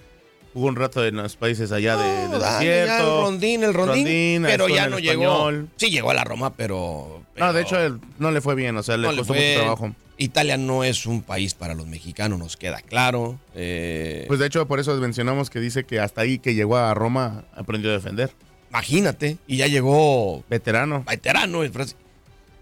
Jugó 0.53 0.67
un 0.67 0.75
rato 0.75 1.05
en 1.05 1.15
los 1.17 1.35
países 1.35 1.71
allá 1.71 1.97
de, 1.97 2.27
del 2.29 2.39
Dale, 2.39 2.65
ya 2.65 2.71
desierto. 2.71 3.03
el 3.19 3.23
rondín, 3.25 3.63
el 3.63 3.73
rondín, 3.73 4.41
pero 4.43 4.63
estuvo 4.65 4.75
ya 4.75 4.87
no 4.87 4.97
llegó. 4.97 5.51
Sí, 5.75 5.89
llegó 5.91 6.09
a 6.11 6.13
la 6.15 6.23
Roma, 6.23 6.53
pero. 6.55 7.21
No, 7.35 7.47
de 7.47 7.53
pero 7.53 7.59
hecho, 7.59 7.79
él 7.79 7.99
no 8.17 8.31
le 8.31 8.41
fue 8.41 8.55
bien. 8.55 8.75
O 8.77 8.81
sea, 8.83 8.97
le 8.97 9.03
no 9.07 9.11
le 9.11 9.17
costó 9.19 9.33
fue. 9.33 9.49
mucho 9.49 9.59
trabajo. 9.61 9.95
Italia 10.19 10.57
no 10.57 10.83
es 10.83 11.05
un 11.05 11.21
país 11.21 11.53
para 11.53 11.75
los 11.75 11.85
mexicanos, 11.85 12.39
nos 12.39 12.57
queda 12.57 12.81
claro. 12.81 13.39
Eh, 13.53 14.23
Pues 14.27 14.39
de 14.39 14.47
hecho, 14.47 14.67
por 14.67 14.79
eso 14.79 14.95
mencionamos 14.95 15.51
que 15.51 15.59
dice 15.59 15.83
que 15.83 15.99
hasta 15.99 16.21
ahí 16.21 16.39
que 16.39 16.55
llegó 16.55 16.77
a 16.77 16.91
Roma 16.95 17.43
aprendió 17.55 17.91
a 17.91 17.93
defender. 17.93 18.31
Imagínate, 18.69 19.37
y 19.47 19.57
ya 19.57 19.67
llegó 19.67 20.43
Veterano. 20.49 21.03
veterano. 21.03 21.63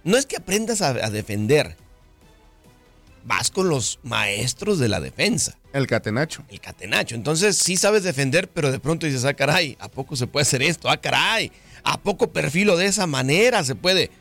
No 0.03 0.17
es 0.17 0.25
que 0.25 0.37
aprendas 0.37 0.81
a, 0.81 0.89
a 0.89 1.09
defender. 1.09 1.75
vas 3.25 3.49
con 3.49 3.69
los 3.69 3.99
maestros 4.03 4.77
de 4.79 4.87
la 4.87 4.99
defensa. 4.99 5.57
El 5.73 5.87
catenacho. 5.87 6.43
El 6.49 6.59
catenacho. 6.61 7.15
Entonces 7.15 7.57
sí 7.57 7.75
sabes 7.75 8.03
defender, 8.03 8.47
pero 8.47 8.71
de 8.71 8.79
pronto 8.79 9.07
dices, 9.07 9.25
ah, 9.25 9.33
caray, 9.33 9.75
¿a 9.79 9.89
poco 9.89 10.15
se 10.15 10.27
puede 10.27 10.43
hacer 10.43 10.61
esto? 10.61 10.89
Ah, 10.89 10.97
caray, 10.97 11.51
¿a 11.83 11.97
poco 11.99 12.31
perfilo 12.31 12.77
de 12.77 12.85
esa 12.85 13.07
manera 13.07 13.63
se 13.63 13.73
puede? 13.75 14.11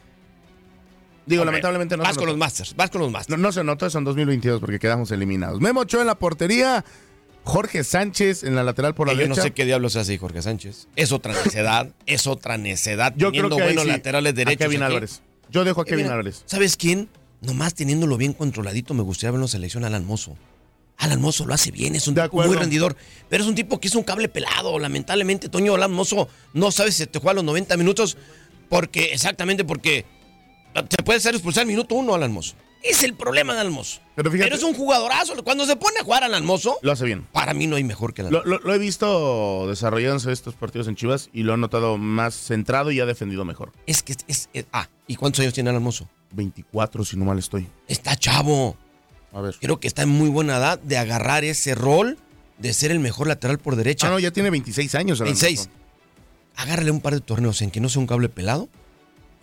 Digo, 1.26 1.42
Hombre, 1.42 1.52
lamentablemente 1.52 1.96
no 1.96 2.02
Vas 2.02 2.14
se 2.14 2.18
con 2.18 2.28
los 2.28 2.36
Masters, 2.36 2.74
vas 2.76 2.90
con 2.90 3.00
los 3.00 3.10
Masters. 3.10 3.38
No, 3.38 3.42
no 3.42 3.52
se 3.52 3.62
notó 3.64 3.86
eso 3.86 3.98
en 3.98 4.04
2022 4.04 4.60
porque 4.60 4.78
quedamos 4.78 5.10
eliminados. 5.10 5.60
Memo 5.60 5.80
Ochoa 5.80 6.00
en 6.02 6.06
la 6.06 6.14
portería. 6.18 6.84
Jorge 7.44 7.84
Sánchez 7.84 8.42
en 8.42 8.54
la 8.54 8.64
lateral 8.64 8.94
por 8.94 9.06
la 9.06 9.12
Que 9.12 9.20
yo 9.20 9.28
no 9.28 9.34
derecha. 9.34 9.48
sé 9.48 9.54
qué 9.54 9.64
diablos 9.66 9.96
hace 9.96 10.12
ahí 10.12 10.18
Jorge 10.18 10.40
Sánchez. 10.42 10.88
Es 10.96 11.12
otra 11.12 11.34
necedad, 11.34 11.88
es 12.06 12.26
otra 12.26 12.56
necedad. 12.58 13.12
Yo 13.16 13.30
creo 13.30 13.42
teniendo 13.42 13.56
que 13.56 13.62
buenos 13.64 13.84
sí, 13.84 13.90
laterales 13.90 14.32
a 14.32 14.34
derechos. 14.34 14.58
Kevin 14.58 14.82
aquí. 14.82 14.86
Álvarez. 14.92 15.22
Yo 15.50 15.64
dejo 15.64 15.82
a 15.82 15.84
Kevin 15.84 16.04
mira, 16.06 16.14
Álvarez. 16.14 16.42
¿Sabes 16.46 16.76
quién? 16.76 17.08
Nomás 17.42 17.74
teniéndolo 17.74 18.16
bien 18.16 18.32
controladito, 18.32 18.94
me 18.94 19.02
gustaría 19.02 19.32
verlo 19.32 19.44
en 19.44 19.50
selección 19.50 19.84
Alan 19.84 20.06
Mozo. 20.06 20.36
Alan 20.96 21.20
Mozo 21.20 21.44
lo 21.44 21.52
hace 21.52 21.70
bien, 21.70 21.94
es 21.94 22.08
un 22.08 22.14
tipo 22.14 22.42
muy 22.42 22.56
rendidor, 22.56 22.96
pero 23.28 23.42
es 23.42 23.48
un 23.48 23.54
tipo 23.54 23.78
que 23.78 23.88
es 23.88 23.94
un 23.94 24.04
cable 24.04 24.28
pelado. 24.28 24.78
Lamentablemente, 24.78 25.48
Toño 25.50 25.74
Alan 25.74 25.92
Mozo 25.92 26.28
no 26.54 26.70
sabe 26.70 26.92
si 26.92 27.06
te 27.06 27.18
juega 27.18 27.34
los 27.34 27.44
90 27.44 27.76
minutos, 27.76 28.16
porque, 28.70 29.12
exactamente 29.12 29.64
porque 29.64 30.06
te 30.88 31.02
puede 31.02 31.20
ser 31.20 31.34
expulsar 31.34 31.62
al 31.62 31.66
minuto 31.66 31.94
uno 31.94 32.14
Alan 32.14 32.32
Mozo. 32.32 32.54
Es 32.84 33.02
el 33.02 33.14
problema 33.14 33.54
de 33.54 33.60
Alan 33.60 33.72
Mozo. 33.72 34.00
Pero 34.14 34.30
fíjate- 34.30 34.54
es 34.54 34.62
un 34.62 34.74
jugadorazo. 34.74 35.42
Cuando 35.42 35.64
se 35.66 35.74
pone 35.76 35.98
a 36.00 36.04
jugar 36.04 36.22
Alan 36.22 36.44
Mozo, 36.44 36.78
Lo 36.82 36.92
hace 36.92 37.04
bien. 37.06 37.26
para 37.32 37.54
mí 37.54 37.66
no 37.66 37.76
hay 37.76 37.84
mejor 37.84 38.12
que 38.12 38.20
Alan 38.20 38.32
Lo, 38.34 38.44
lo- 38.44 38.58
lo 38.58 38.74
he 38.74 38.78
visto 38.78 39.66
desarrollándose 39.68 40.30
estos 40.32 40.54
partidos 40.54 40.86
en 40.88 40.94
Chivas 40.94 41.30
y 41.32 41.44
lo 41.44 41.54
he 41.54 41.56
notado 41.56 41.96
más 41.96 42.34
centrado 42.34 42.90
y 42.90 43.00
ha 43.00 43.06
defendido 43.06 43.44
mejor. 43.46 43.72
Es 43.86 44.02
que 44.02 44.12
es, 44.26 44.48
es- 44.52 44.66
Ah, 44.72 44.88
¿y 45.06 45.16
cuántos 45.16 45.40
años 45.40 45.54
tiene 45.54 45.70
Alan 45.70 45.82
Mozo? 45.82 46.08
24, 46.32 47.04
si 47.04 47.16
no 47.16 47.24
mal 47.24 47.38
estoy. 47.38 47.66
Está 47.88 48.16
chavo. 48.16 48.76
A 49.32 49.40
ver. 49.40 49.56
Creo 49.60 49.80
que 49.80 49.88
está 49.88 50.02
en 50.02 50.10
muy 50.10 50.28
buena 50.28 50.58
edad 50.58 50.78
de 50.78 50.98
agarrar 50.98 51.42
ese 51.44 51.74
rol 51.74 52.18
de 52.58 52.72
ser 52.74 52.90
el 52.92 53.00
mejor 53.00 53.26
lateral 53.28 53.58
por 53.58 53.76
derecha. 53.76 54.06
Ah, 54.06 54.10
no, 54.10 54.18
ya 54.18 54.30
tiene 54.30 54.50
26 54.50 54.94
años. 54.94 55.20
Alan 55.20 55.32
26. 55.32 55.68
Mozo. 55.68 55.70
Agárrale 56.56 56.90
un 56.90 57.00
par 57.00 57.14
de 57.14 57.20
torneos 57.20 57.62
en 57.62 57.70
que 57.70 57.80
no 57.80 57.88
sea 57.88 58.00
un 58.00 58.06
cable 58.06 58.28
pelado 58.28 58.68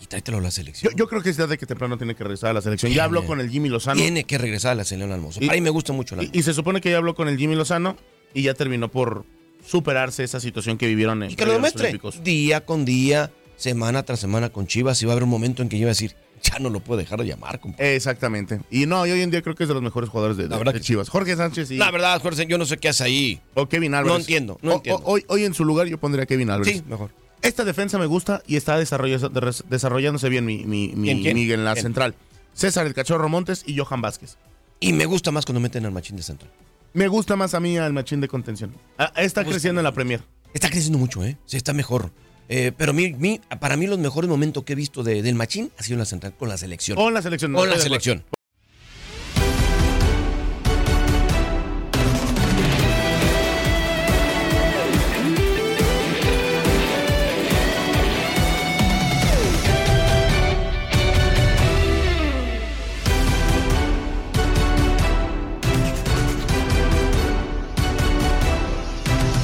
y 0.02 0.06
tráetelo 0.08 0.40
a 0.40 0.42
la 0.42 0.52
selección. 0.52 0.92
Yo, 0.92 0.98
yo 0.98 1.08
creo 1.08 1.22
que 1.22 1.30
es 1.30 1.38
de 1.38 1.58
que 1.58 1.66
temprano 1.66 1.98
tiene 1.98 2.16
que 2.16 2.24
regresar 2.24 2.50
a 2.50 2.54
la 2.54 2.62
selección. 2.62 2.92
Ya 2.92 3.04
habló 3.04 3.26
con 3.26 3.40
el 3.40 3.50
Jimmy 3.50 3.70
Lozano. 3.70 4.00
Tiene 4.02 4.24
que 4.24 4.38
regresar 4.38 4.72
a 4.72 4.76
la 4.76 4.84
selección 4.84 5.12
Almozo. 5.12 5.40
Y- 5.42 5.50
mí 5.50 5.62
me 5.62 5.70
gusta 5.70 5.94
mucho 5.94 6.16
la 6.16 6.24
Y, 6.24 6.30
y 6.34 6.42
se 6.44 6.54
supone 6.54 6.82
que 6.82 6.90
ya 6.92 6.98
habló 6.98 7.14
con 7.16 7.28
el 7.28 7.38
Jimmy 7.38 7.56
Lozano 7.56 7.96
y 8.34 8.44
ya 8.44 8.54
terminó 8.54 8.90
por 8.90 9.26
superarse 9.66 10.24
esa 10.24 10.40
situación 10.40 10.78
que 10.78 10.88
vivieron 10.88 11.22
en 11.24 11.32
Y 11.32 11.36
que 11.36 11.46
lo 11.46 11.52
a 11.52 11.54
demuestre 11.56 12.00
día 12.24 12.66
con 12.66 12.84
día, 12.86 13.32
semana 13.58 14.04
tras 14.04 14.20
semana 14.20 14.50
con 14.50 14.66
Chivas. 14.68 15.02
Y 15.02 15.06
va 15.06 15.12
a 15.12 15.14
haber 15.14 15.24
un 15.24 15.30
momento 15.30 15.62
en 15.62 15.70
que 15.70 15.78
yo 15.78 15.82
iba 15.82 15.90
a 15.90 15.94
decir, 15.94 16.16
ya 16.42 16.58
no 16.58 16.72
lo 16.72 16.80
puedo 16.80 16.98
dejar 17.00 17.20
de 17.20 17.28
llamar, 17.28 17.60
compadre. 17.60 17.96
Exactamente. 17.96 18.60
Y 18.72 18.88
no, 18.88 19.06
y 19.06 19.12
hoy 19.12 19.22
en 19.22 19.30
día 19.30 19.44
creo 19.44 19.54
que 19.54 19.64
es 19.64 19.68
de 19.68 19.76
los 19.76 19.84
mejores 19.84 20.10
jugadores 20.10 20.38
de, 20.38 20.48
de- 20.48 20.72
de 20.74 20.82
Chivas. 20.82 21.10
Jorge 21.10 21.36
Sánchez 21.36 21.70
y 21.70 21.78
La 21.78 21.92
verdad, 21.92 22.20
Jorge, 22.20 22.48
yo 22.48 22.58
no 22.58 22.66
sé 22.66 22.78
qué 22.80 22.90
hace 22.90 23.04
ahí. 23.04 23.40
o 23.54 23.70
Kevin 23.70 23.94
Álvarez. 23.94 24.12
No 24.14 24.20
entiendo, 24.20 24.58
no 24.64 24.72
O- 24.72 24.74
o- 24.74 24.78
entiendo. 24.78 25.04
hoy, 25.06 25.24
hoy 25.28 25.44
en 25.46 25.54
su 25.54 25.64
lugar 25.64 25.86
yo 25.88 26.00
pondría 26.00 26.24
a 26.24 26.26
Kevin 26.26 26.50
Álvarez. 26.50 26.78
Sí, 26.78 26.84
mejor. 26.88 27.12
Esta 27.42 27.64
defensa 27.66 27.98
me 27.98 28.06
gusta 28.06 28.44
y 28.46 28.56
está 28.56 28.78
desarrollándose 28.78 30.30
bien 30.30 30.46
mi, 30.46 30.64
mi, 30.66 30.90
mi- 30.96 31.08
¿Quién, 31.08 31.22
quién? 31.22 31.36
Miguel 31.36 31.60
en 31.60 31.66
la 31.66 31.74
¿Quién? 31.74 31.84
central. 31.86 32.16
César 32.54 32.86
el 32.86 32.94
Cachorro 32.94 33.30
Montes 33.30 33.64
y 33.66 33.78
Johan 33.78 34.02
Vázquez. 34.02 34.38
Y 34.80 34.94
me 34.94 35.06
gusta 35.06 35.32
más 35.32 35.46
cuando 35.46 35.60
meten 35.60 35.86
al 35.86 35.92
machín 35.92 36.18
de 36.18 36.24
central. 36.24 36.52
Me 36.94 37.08
gusta 37.08 37.36
más 37.36 37.54
a 37.54 37.60
mí 37.60 37.78
al 37.78 37.94
machín 37.94 38.20
de 38.22 38.28
contención. 38.28 38.76
Ah, 38.98 39.12
está 39.16 39.46
creciendo 39.46 39.80
en 39.80 39.84
la 39.86 39.94
Premier. 39.94 40.22
Está 40.54 40.70
creciendo 40.70 40.98
mucho, 41.00 41.24
¿eh? 41.24 41.38
Sí, 41.46 41.56
está 41.58 41.72
mejor. 41.74 42.12
Eh, 42.50 42.74
pero 42.78 42.92
mi- 42.94 43.14
mi- 43.14 43.40
para 43.60 43.78
mí 43.78 43.88
los 43.88 43.98
mejores 43.98 44.30
momentos 44.30 44.64
que 44.66 44.74
he 44.74 44.76
visto 44.76 45.02
de- 45.04 45.22
del 45.22 45.36
machín 45.36 45.72
ha 45.78 45.84
sido 45.84 45.94
en 45.96 46.00
la 46.00 46.06
central 46.06 46.34
con 46.38 46.50
la 46.50 46.58
selección. 46.58 47.00
En 47.00 47.14
la 47.14 47.22
selección. 47.22 47.54
Con 47.54 47.70
la 47.70 47.80
selección. 47.80 48.24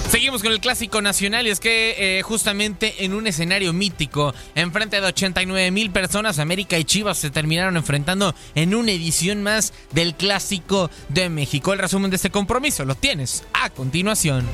Seguimos 0.09 0.41
con 0.41 0.53
el 0.53 0.61
clásico 0.61 1.01
nacional 1.01 1.47
y 1.47 1.49
es 1.49 1.59
que 1.59 2.17
eh, 2.17 2.21
justamente 2.21 3.03
en 3.03 3.13
un 3.13 3.27
escenario 3.27 3.73
mítico, 3.73 4.33
enfrente 4.55 5.01
de 5.01 5.07
89 5.07 5.69
mil 5.71 5.91
personas, 5.91 6.39
América 6.39 6.77
y 6.77 6.85
Chivas 6.85 7.17
se 7.17 7.29
terminaron 7.29 7.75
enfrentando 7.75 8.33
en 8.55 8.73
una 8.73 8.91
edición 8.91 9.43
más 9.43 9.73
del 9.91 10.15
clásico 10.15 10.89
de 11.09 11.29
México. 11.29 11.73
El 11.73 11.79
resumen 11.79 12.09
de 12.09 12.15
este 12.15 12.29
compromiso 12.29 12.85
lo 12.85 12.95
tienes 12.95 13.43
a 13.53 13.69
continuación. 13.69 14.45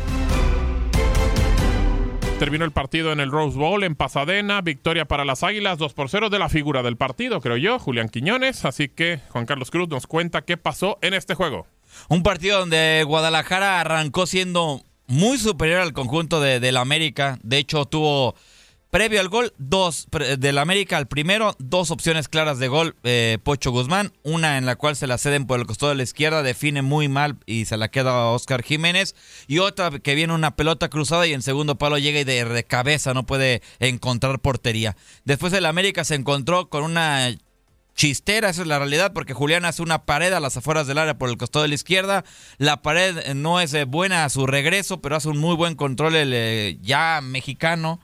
Terminó 2.39 2.65
el 2.65 2.71
partido 2.71 3.11
en 3.11 3.19
el 3.19 3.29
Rose 3.29 3.55
Bowl 3.55 3.83
en 3.83 3.93
Pasadena, 3.93 4.59
victoria 4.61 5.05
para 5.05 5.23
las 5.23 5.43
Águilas 5.43 5.77
2 5.77 5.93
por 5.93 6.09
0 6.09 6.31
de 6.31 6.39
la 6.39 6.49
figura 6.49 6.81
del 6.81 6.97
partido, 6.97 7.39
creo 7.41 7.57
yo, 7.57 7.77
Julián 7.77 8.09
Quiñones, 8.09 8.65
así 8.65 8.89
que 8.89 9.19
Juan 9.29 9.45
Carlos 9.45 9.69
Cruz 9.69 9.87
nos 9.87 10.07
cuenta 10.07 10.41
qué 10.41 10.57
pasó 10.57 10.97
en 11.03 11.13
este 11.13 11.35
juego. 11.35 11.67
Un 12.09 12.23
partido 12.23 12.59
donde 12.59 13.03
Guadalajara 13.05 13.79
arrancó 13.79 14.25
siendo 14.25 14.81
muy 15.07 15.37
superior 15.37 15.79
al 15.81 15.93
conjunto 15.93 16.39
de, 16.39 16.59
del 16.59 16.77
América. 16.77 17.39
De 17.43 17.57
hecho, 17.57 17.85
tuvo 17.85 18.35
previo 18.89 19.19
al 19.19 19.27
gol, 19.29 19.51
dos 19.57 20.07
del 20.37 20.59
América 20.59 20.97
al 20.97 21.07
primero, 21.07 21.55
dos 21.57 21.89
opciones 21.89 22.27
claras 22.27 22.59
de 22.59 22.67
gol. 22.67 22.95
eh, 23.03 23.39
Pocho 23.43 23.71
Guzmán, 23.71 24.13
una 24.21 24.59
en 24.59 24.67
la 24.67 24.75
cual 24.75 24.95
se 24.95 25.07
la 25.07 25.17
ceden 25.17 25.47
por 25.47 25.59
el 25.59 25.65
costado 25.65 25.89
de 25.89 25.95
la 25.95 26.03
izquierda, 26.03 26.43
define 26.43 26.83
muy 26.83 27.07
mal 27.07 27.37
y 27.47 27.65
se 27.65 27.75
la 27.75 27.89
queda 27.89 28.11
a 28.11 28.29
Oscar 28.29 28.61
Jiménez. 28.61 29.15
Y 29.47 29.57
otra 29.57 29.89
que 29.97 30.13
viene 30.13 30.33
una 30.33 30.55
pelota 30.55 30.89
cruzada 30.89 31.25
y 31.25 31.33
en 31.33 31.41
segundo 31.41 31.75
palo 31.75 31.97
llega 31.97 32.19
y 32.19 32.23
de, 32.23 32.45
de 32.45 32.63
cabeza 32.65 33.15
no 33.15 33.25
puede 33.25 33.63
encontrar 33.79 34.39
portería. 34.39 34.95
Después 35.25 35.53
el 35.53 35.65
América 35.65 36.03
se 36.03 36.13
encontró 36.13 36.69
con 36.69 36.83
una 36.83 37.35
chistera, 37.95 38.49
esa 38.49 38.61
es 38.61 38.67
la 38.67 38.79
realidad, 38.79 39.13
porque 39.13 39.33
Julián 39.33 39.65
hace 39.65 39.81
una 39.81 40.05
pared 40.05 40.33
a 40.33 40.39
las 40.39 40.57
afueras 40.57 40.87
del 40.87 40.97
área 40.97 41.17
por 41.17 41.29
el 41.29 41.37
costado 41.37 41.63
de 41.63 41.69
la 41.69 41.75
izquierda. 41.75 42.23
La 42.57 42.81
pared 42.81 43.17
eh, 43.19 43.33
no 43.35 43.59
es 43.59 43.73
eh, 43.73 43.85
buena 43.85 44.25
a 44.25 44.29
su 44.29 44.47
regreso, 44.47 45.01
pero 45.01 45.15
hace 45.15 45.29
un 45.29 45.37
muy 45.37 45.55
buen 45.55 45.75
control 45.75 46.15
el 46.15 46.31
eh, 46.33 46.77
ya 46.81 47.21
mexicano, 47.21 47.99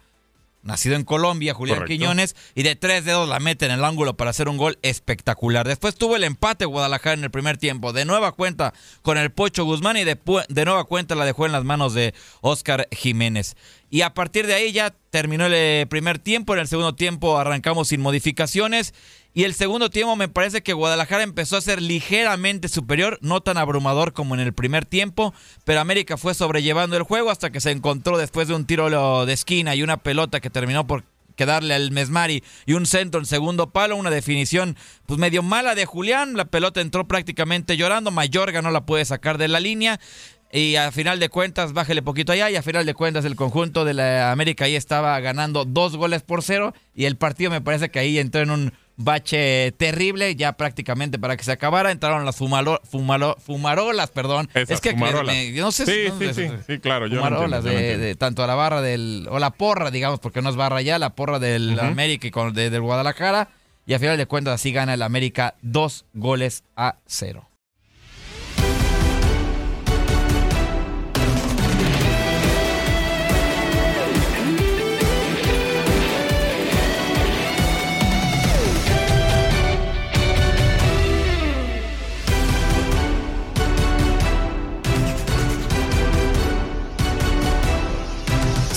nacido 0.62 0.96
en 0.96 1.04
Colombia, 1.04 1.54
Julián 1.54 1.80
Correcto. 1.80 1.94
Quiñones, 1.94 2.36
y 2.54 2.64
de 2.64 2.76
tres 2.76 3.06
dedos 3.06 3.28
la 3.28 3.40
mete 3.40 3.66
en 3.66 3.72
el 3.72 3.84
ángulo 3.84 4.16
para 4.16 4.30
hacer 4.30 4.50
un 4.50 4.58
gol 4.58 4.78
espectacular. 4.82 5.68
Después 5.68 5.96
tuvo 5.96 6.18
el 6.18 6.24
empate 6.24 6.66
Guadalajara 6.66 7.14
en 7.14 7.24
el 7.24 7.32
primer 7.32 7.58
tiempo, 7.58 7.94
de 7.94 8.06
nueva 8.06 8.34
cuenta 8.34 8.74
con 9.02 9.18
el 9.18 9.32
Pocho 9.32 9.64
Guzmán 9.64 9.98
y 9.98 10.04
de, 10.04 10.20
de 10.50 10.66
nueva 10.66 10.84
cuenta 10.84 11.16
la 11.16 11.26
dejó 11.26 11.46
en 11.46 11.54
las 11.54 11.64
manos 11.64 11.94
de 11.94 12.14
Oscar 12.42 12.88
Jiménez. 12.92 13.56
Y 13.90 14.02
a 14.02 14.14
partir 14.14 14.46
de 14.46 14.54
ahí 14.54 14.72
ya 14.72 14.94
terminó 15.10 15.48
el 15.48 15.88
primer 15.88 16.20
tiempo, 16.20 16.54
en 16.54 16.60
el 16.60 16.68
segundo 16.68 16.94
tiempo 16.94 17.40
arrancamos 17.40 17.88
sin 17.88 18.02
modificaciones. 18.02 18.94
Y 19.34 19.44
el 19.44 19.54
segundo 19.54 19.90
tiempo 19.90 20.16
me 20.16 20.28
parece 20.28 20.64
que 20.64 20.74
Guadalajara 20.74 21.24
empezó 21.24 21.56
a 21.56 21.62
ser 21.62 21.82
ligeramente 21.82 22.68
superior, 22.68 23.20
no 23.22 23.42
tan 23.42 23.58
abrumador 23.58 24.12
como 24.12 24.34
en 24.34 24.42
el 24.42 24.54
primer 24.54 24.86
tiempo, 24.86 25.34
pero 25.66 25.80
América 25.80 26.18
fue 26.18 26.34
sobrellevando 26.34 26.98
el 26.98 27.04
juego 27.04 27.30
hasta 27.30 27.52
que 27.52 27.62
se 27.62 27.72
encontró 27.72 28.18
después 28.18 28.48
de 28.48 28.56
un 28.56 28.66
tiro 28.66 29.26
de 29.26 29.34
esquina 29.34 29.76
y 29.76 29.84
una 29.84 29.98
pelota 29.98 30.40
que 30.40 30.50
terminó 30.50 30.88
por 30.88 31.04
quedarle 31.36 31.74
al 31.74 31.92
Mesmari 31.92 32.44
y 32.66 32.74
un 32.74 32.86
centro 32.86 33.22
en 33.22 33.26
segundo 33.26 33.70
palo, 33.70 33.96
una 33.96 34.10
definición 34.10 34.76
pues 35.06 35.20
medio 35.20 35.42
mala 35.42 35.74
de 35.74 35.86
Julián, 35.86 36.36
la 36.36 36.44
pelota 36.46 36.82
entró 36.82 37.08
prácticamente 37.08 37.78
llorando, 37.78 38.12
Mayorga 38.12 38.62
no 38.62 38.72
la 38.72 38.86
puede 38.86 39.06
sacar 39.06 39.38
de 39.38 39.48
la 39.48 39.60
línea. 39.60 40.00
Y 40.52 40.78
a 40.78 40.92
final 40.92 41.20
de 41.20 41.30
cuentas, 41.30 41.74
bájale 41.74 42.02
poquito 42.02 42.32
allá. 42.32 42.50
Y 42.50 42.56
a 42.56 42.64
final 42.64 42.84
de 42.84 42.96
cuentas, 42.96 43.24
el 43.24 43.36
conjunto 43.36 43.86
de 43.86 43.94
la 43.94 44.32
América 44.32 44.66
ahí 44.66 44.76
estaba 44.76 45.20
ganando 45.20 45.64
dos 45.64 45.96
goles 45.96 46.24
por 46.24 46.42
cero. 46.42 46.74
Y 46.96 47.06
el 47.06 47.18
partido 47.18 47.52
me 47.52 47.62
parece 47.62 47.90
que 47.90 48.00
ahí 48.00 48.18
entró 48.18 48.42
en 48.42 48.50
un 48.50 48.74
bache 49.00 49.72
terrible, 49.78 50.36
ya 50.36 50.54
prácticamente 50.54 51.18
para 51.18 51.36
que 51.38 51.44
se 51.44 51.52
acabara. 51.52 51.92
Entraron 51.92 52.26
las 52.26 52.40
fumalo- 52.40 52.82
fumalo- 52.84 53.38
fumarolas, 53.40 54.12
perdón. 54.12 54.50
Esas 54.54 54.72
es 54.76 54.82
que 54.82 54.94
me- 54.94 55.52
no 55.54 55.72
sé 55.72 55.86
Sí, 55.86 55.92
si- 56.20 56.34
sí, 56.34 56.34
sí, 56.48 56.54
sí, 56.68 56.80
claro, 56.80 57.08
yo 57.08 57.16
fumarolas 57.18 57.66
entiendo, 57.66 57.82
yo 57.92 57.98
lo 57.98 58.04
de, 58.04 58.16
tanto 58.16 58.44
a 58.44 58.48
la 58.48 58.56
barra 58.56 58.82
del. 58.82 59.28
o 59.32 59.40
la 59.40 59.50
porra, 59.52 59.90
digamos, 59.90 60.20
porque 60.20 60.42
no 60.42 60.50
es 60.50 60.56
barra 60.56 60.82
ya, 60.82 61.00
la 61.00 61.16
porra 61.16 61.40
del. 61.40 61.80
América 61.80 62.28
y 62.28 62.32
con, 62.32 62.54
de- 62.54 62.70
del 62.70 62.82
Guadalajara. 62.82 63.50
Y 63.88 63.94
a 63.96 64.00
final 64.00 64.18
de 64.18 64.28
cuentas, 64.28 64.54
así 64.54 64.72
gana 64.72 64.94
el 64.94 65.02
América 65.02 65.56
dos 65.64 66.06
goles 66.14 66.64
a 66.76 66.98
cero. 67.08 67.49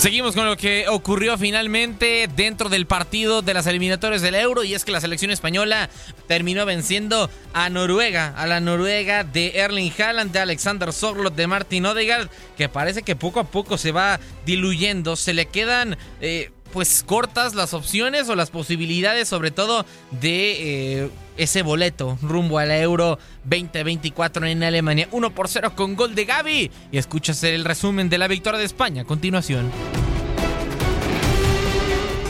Seguimos 0.03 0.35
con 0.35 0.45
lo 0.45 0.57
que 0.57 0.89
ocurrió 0.89 1.37
finalmente 1.37 2.27
dentro 2.35 2.67
del 2.67 2.85
partido 2.85 3.41
de 3.41 3.53
las 3.53 3.67
eliminatorias 3.67 4.21
del 4.21 4.35
Euro 4.35 4.65
y 4.65 4.73
es 4.73 4.83
que 4.83 4.91
la 4.91 4.99
selección 4.99 5.31
española 5.31 5.89
terminó 6.27 6.65
venciendo 6.65 7.29
a 7.53 7.69
Noruega, 7.69 8.33
a 8.35 8.45
la 8.45 8.59
Noruega 8.59 9.23
de 9.23 9.53
Erling 9.55 9.93
Haaland, 9.97 10.33
de 10.33 10.39
Alexander 10.39 10.91
Sorlot, 10.91 11.35
de 11.35 11.47
Martin 11.47 11.85
Odegaard, 11.85 12.27
que 12.57 12.67
parece 12.67 13.03
que 13.03 13.15
poco 13.15 13.39
a 13.39 13.45
poco 13.45 13.77
se 13.77 13.93
va 13.93 14.19
diluyendo, 14.45 15.15
se 15.15 15.33
le 15.33 15.45
quedan 15.45 15.97
eh, 16.19 16.51
pues 16.73 17.03
cortas 17.05 17.53
las 17.53 17.75
opciones 17.75 18.27
o 18.29 18.35
las 18.35 18.49
posibilidades 18.49 19.27
sobre 19.29 19.51
todo 19.51 19.85
de 20.09 21.03
eh, 21.03 21.09
ese 21.37 21.61
boleto 21.61 22.17
rumbo 22.23 22.57
al 22.57 22.71
Euro 22.71 23.19
2024 23.45 24.47
en 24.47 24.63
Alemania. 24.63 25.07
1 25.11 25.35
por 25.35 25.47
0 25.47 25.73
con 25.75 25.95
gol 25.95 26.15
de 26.15 26.25
Gaby. 26.25 26.71
Y 26.91 26.97
escuchas 26.97 27.43
el 27.43 27.63
resumen 27.63 28.09
de 28.09 28.17
la 28.17 28.27
victoria 28.27 28.59
de 28.59 28.65
España 28.65 29.03
a 29.03 29.05
continuación. 29.05 29.71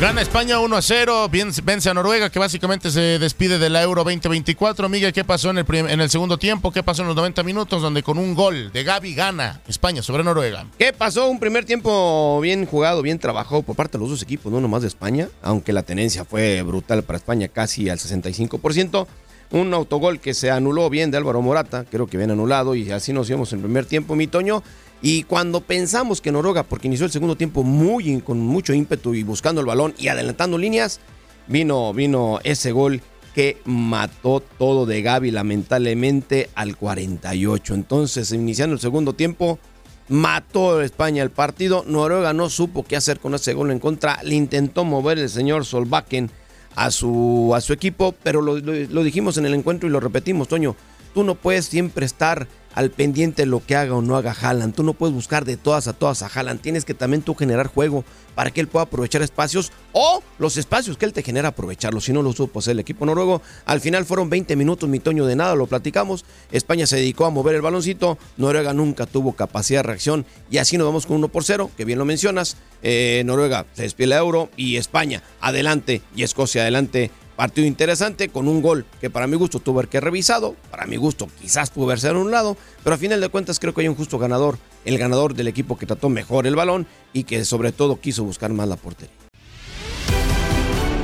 Gana 0.03 0.21
España 0.21 0.59
1 0.59 0.75
a 0.75 0.81
0, 0.81 1.29
vence 1.63 1.89
a 1.89 1.93
Noruega 1.93 2.29
que 2.29 2.37
básicamente 2.37 2.91
se 2.91 3.19
despide 3.19 3.57
de 3.57 3.69
la 3.69 3.81
Euro 3.81 4.03
2024. 4.03 4.89
Miguel, 4.89 5.13
¿qué 5.13 5.23
pasó 5.23 5.49
en 5.51 5.59
el, 5.59 6.09
segundo 6.09 6.37
tiempo? 6.37 6.71
¿Qué 6.71 6.83
pasó 6.83 7.03
en 7.03 7.07
los 7.07 7.15
90 7.15 7.41
minutos 7.43 7.81
donde 7.81 8.03
con 8.03 8.17
un 8.17 8.35
gol 8.35 8.69
de 8.73 8.83
Gaby 8.83 9.15
gana 9.15 9.61
España 9.65 10.01
sobre 10.01 10.25
Noruega? 10.25 10.65
¿Qué 10.77 10.91
pasó? 10.91 11.29
Un 11.29 11.39
primer 11.39 11.63
tiempo 11.63 12.37
bien 12.41 12.65
jugado, 12.65 13.01
bien 13.01 13.17
trabajado 13.17 13.61
por 13.61 13.77
parte 13.77 13.93
de 13.93 14.01
los 14.01 14.09
dos 14.09 14.21
equipos, 14.21 14.51
no 14.51 14.59
nomás 14.59 14.81
de 14.81 14.89
España, 14.89 15.29
aunque 15.41 15.71
la 15.71 15.83
tenencia 15.83 16.25
fue 16.25 16.61
brutal 16.63 17.03
para 17.03 17.15
España, 17.15 17.47
casi 17.47 17.87
al 17.87 17.97
65%. 17.97 19.07
Un 19.51 19.73
autogol 19.73 20.19
que 20.19 20.33
se 20.33 20.51
anuló 20.51 20.89
bien 20.89 21.11
de 21.11 21.17
Álvaro 21.17 21.41
Morata, 21.41 21.85
creo 21.89 22.07
que 22.07 22.17
bien 22.17 22.31
anulado, 22.31 22.75
y 22.75 22.91
así 22.91 23.13
nos 23.13 23.29
íbamos 23.29 23.53
en 23.53 23.59
el 23.59 23.63
primer 23.63 23.85
tiempo, 23.85 24.17
mi 24.17 24.27
Toño. 24.27 24.63
Y 25.05 25.23
cuando 25.23 25.59
pensamos 25.59 26.21
que 26.21 26.31
Noruega, 26.31 26.63
porque 26.63 26.87
inició 26.87 27.05
el 27.05 27.11
segundo 27.11 27.35
tiempo 27.35 27.63
muy 27.63 28.21
con 28.21 28.39
mucho 28.39 28.73
ímpetu 28.73 29.13
y 29.13 29.23
buscando 29.23 29.59
el 29.59 29.67
balón 29.67 29.93
y 29.97 30.07
adelantando 30.07 30.57
líneas, 30.57 31.01
vino, 31.45 31.93
vino 31.93 32.39
ese 32.45 32.71
gol 32.71 33.01
que 33.35 33.57
mató 33.65 34.41
todo 34.57 34.85
de 34.85 35.01
Gaby 35.01 35.31
lamentablemente 35.31 36.49
al 36.55 36.77
48. 36.77 37.73
Entonces, 37.73 38.31
iniciando 38.31 38.75
el 38.75 38.79
segundo 38.79 39.11
tiempo, 39.11 39.59
mató 40.07 40.81
España 40.81 41.21
el 41.21 41.31
partido. 41.31 41.83
Noruega 41.85 42.31
no 42.31 42.49
supo 42.49 42.85
qué 42.85 42.95
hacer 42.95 43.19
con 43.19 43.35
ese 43.35 43.53
gol 43.53 43.71
en 43.71 43.79
contra. 43.79 44.23
Le 44.23 44.35
intentó 44.35 44.85
mover 44.85 45.19
el 45.19 45.29
señor 45.29 45.65
Solbakken 45.65 46.31
a 46.75 46.91
su, 46.91 47.51
a 47.53 47.59
su 47.59 47.73
equipo, 47.73 48.15
pero 48.23 48.41
lo 48.41 49.03
dijimos 49.03 49.37
en 49.37 49.47
el 49.47 49.53
encuentro 49.53 49.89
y 49.89 49.91
lo 49.91 49.99
repetimos, 49.99 50.47
Toño. 50.47 50.77
Tú 51.13 51.25
no 51.25 51.35
puedes 51.35 51.65
siempre 51.65 52.05
estar 52.05 52.47
al 52.73 52.91
pendiente 52.91 53.45
lo 53.45 53.65
que 53.65 53.75
haga 53.75 53.95
o 53.95 54.01
no 54.01 54.17
haga 54.17 54.35
Haaland. 54.39 54.73
Tú 54.75 54.83
no 54.83 54.93
puedes 54.93 55.13
buscar 55.13 55.45
de 55.45 55.57
todas 55.57 55.87
a 55.87 55.93
todas 55.93 56.21
a 56.21 56.27
Haaland. 56.27 56.61
Tienes 56.61 56.85
que 56.85 56.93
también 56.93 57.21
tú 57.21 57.35
generar 57.35 57.67
juego 57.67 58.03
para 58.35 58.51
que 58.51 58.61
él 58.61 58.67
pueda 58.67 58.83
aprovechar 58.83 59.21
espacios 59.21 59.71
o 59.91 60.23
los 60.39 60.57
espacios 60.57 60.97
que 60.97 61.05
él 61.05 61.13
te 61.13 61.23
genera 61.23 61.49
aprovecharlos. 61.49 62.05
Si 62.05 62.13
no 62.13 62.21
lo 62.21 62.33
supo 62.33 62.59
hacer 62.59 62.71
el 62.71 62.79
equipo 62.79 63.05
noruego, 63.05 63.41
al 63.65 63.79
final 63.79 64.05
fueron 64.05 64.29
20 64.29 64.55
minutos, 64.55 64.89
mi 64.89 64.99
Toño, 64.99 65.25
de 65.25 65.35
nada, 65.35 65.55
lo 65.55 65.67
platicamos. 65.67 66.25
España 66.51 66.87
se 66.87 66.97
dedicó 66.97 67.25
a 67.25 67.29
mover 67.29 67.55
el 67.55 67.61
baloncito. 67.61 68.17
Noruega 68.37 68.73
nunca 68.73 69.05
tuvo 69.05 69.33
capacidad 69.33 69.79
de 69.79 69.83
reacción 69.83 70.25
y 70.49 70.57
así 70.57 70.77
nos 70.77 70.87
vamos 70.87 71.05
con 71.05 71.17
1 71.17 71.27
por 71.27 71.43
0, 71.43 71.69
que 71.77 71.85
bien 71.85 71.99
lo 71.99 72.05
mencionas. 72.05 72.57
Eh, 72.81 73.23
Noruega 73.25 73.65
se 73.73 73.83
despide 73.83 74.05
el 74.05 74.13
euro 74.13 74.49
y 74.57 74.77
España 74.77 75.23
adelante 75.39 76.01
y 76.15 76.23
Escocia 76.23 76.63
adelante 76.63 77.11
Partido 77.35 77.67
interesante 77.67 78.29
con 78.29 78.47
un 78.47 78.61
gol 78.61 78.85
que 79.01 79.09
para 79.09 79.27
mi 79.27 79.35
gusto 79.35 79.59
tuvo 79.59 79.81
que 79.83 79.99
revisado, 79.99 80.55
para 80.69 80.85
mi 80.85 80.97
gusto 80.97 81.27
quizás 81.41 81.71
pudo 81.71 81.85
haberse 81.85 82.09
a 82.09 82.13
un 82.13 82.31
lado, 82.31 82.57
pero 82.83 82.95
a 82.95 82.99
final 82.99 83.19
de 83.21 83.29
cuentas 83.29 83.59
creo 83.59 83.73
que 83.73 83.81
hay 83.81 83.87
un 83.87 83.95
justo 83.95 84.19
ganador, 84.19 84.57
el 84.85 84.97
ganador 84.97 85.33
del 85.33 85.47
equipo 85.47 85.77
que 85.77 85.85
trató 85.85 86.09
mejor 86.09 86.45
el 86.45 86.55
balón 86.55 86.85
y 87.11 87.23
que 87.23 87.43
sobre 87.45 87.71
todo 87.71 87.99
quiso 87.99 88.23
buscar 88.23 88.53
más 88.53 88.67
la 88.67 88.75
portería. 88.75 89.13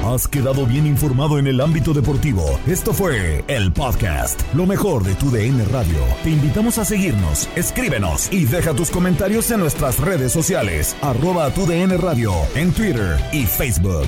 Has 0.05 0.27
quedado 0.27 0.65
bien 0.65 0.87
informado 0.87 1.37
en 1.37 1.45
el 1.45 1.61
ámbito 1.61 1.93
deportivo. 1.93 2.59
Esto 2.65 2.93
fue 2.93 3.43
el 3.47 3.71
podcast, 3.71 4.41
lo 4.55 4.65
mejor 4.65 5.03
de 5.03 5.13
tu 5.13 5.29
DN 5.29 5.63
Radio. 5.65 5.99
Te 6.23 6.31
invitamos 6.31 6.79
a 6.79 6.85
seguirnos, 6.85 7.47
escríbenos 7.55 8.31
y 8.31 8.45
deja 8.45 8.73
tus 8.73 8.89
comentarios 8.89 9.51
en 9.51 9.59
nuestras 9.59 9.99
redes 9.99 10.31
sociales, 10.31 10.95
arroba 11.01 11.53
tu 11.53 11.67
Radio, 11.67 12.33
en 12.55 12.71
Twitter 12.71 13.19
y 13.31 13.45
Facebook. 13.45 14.07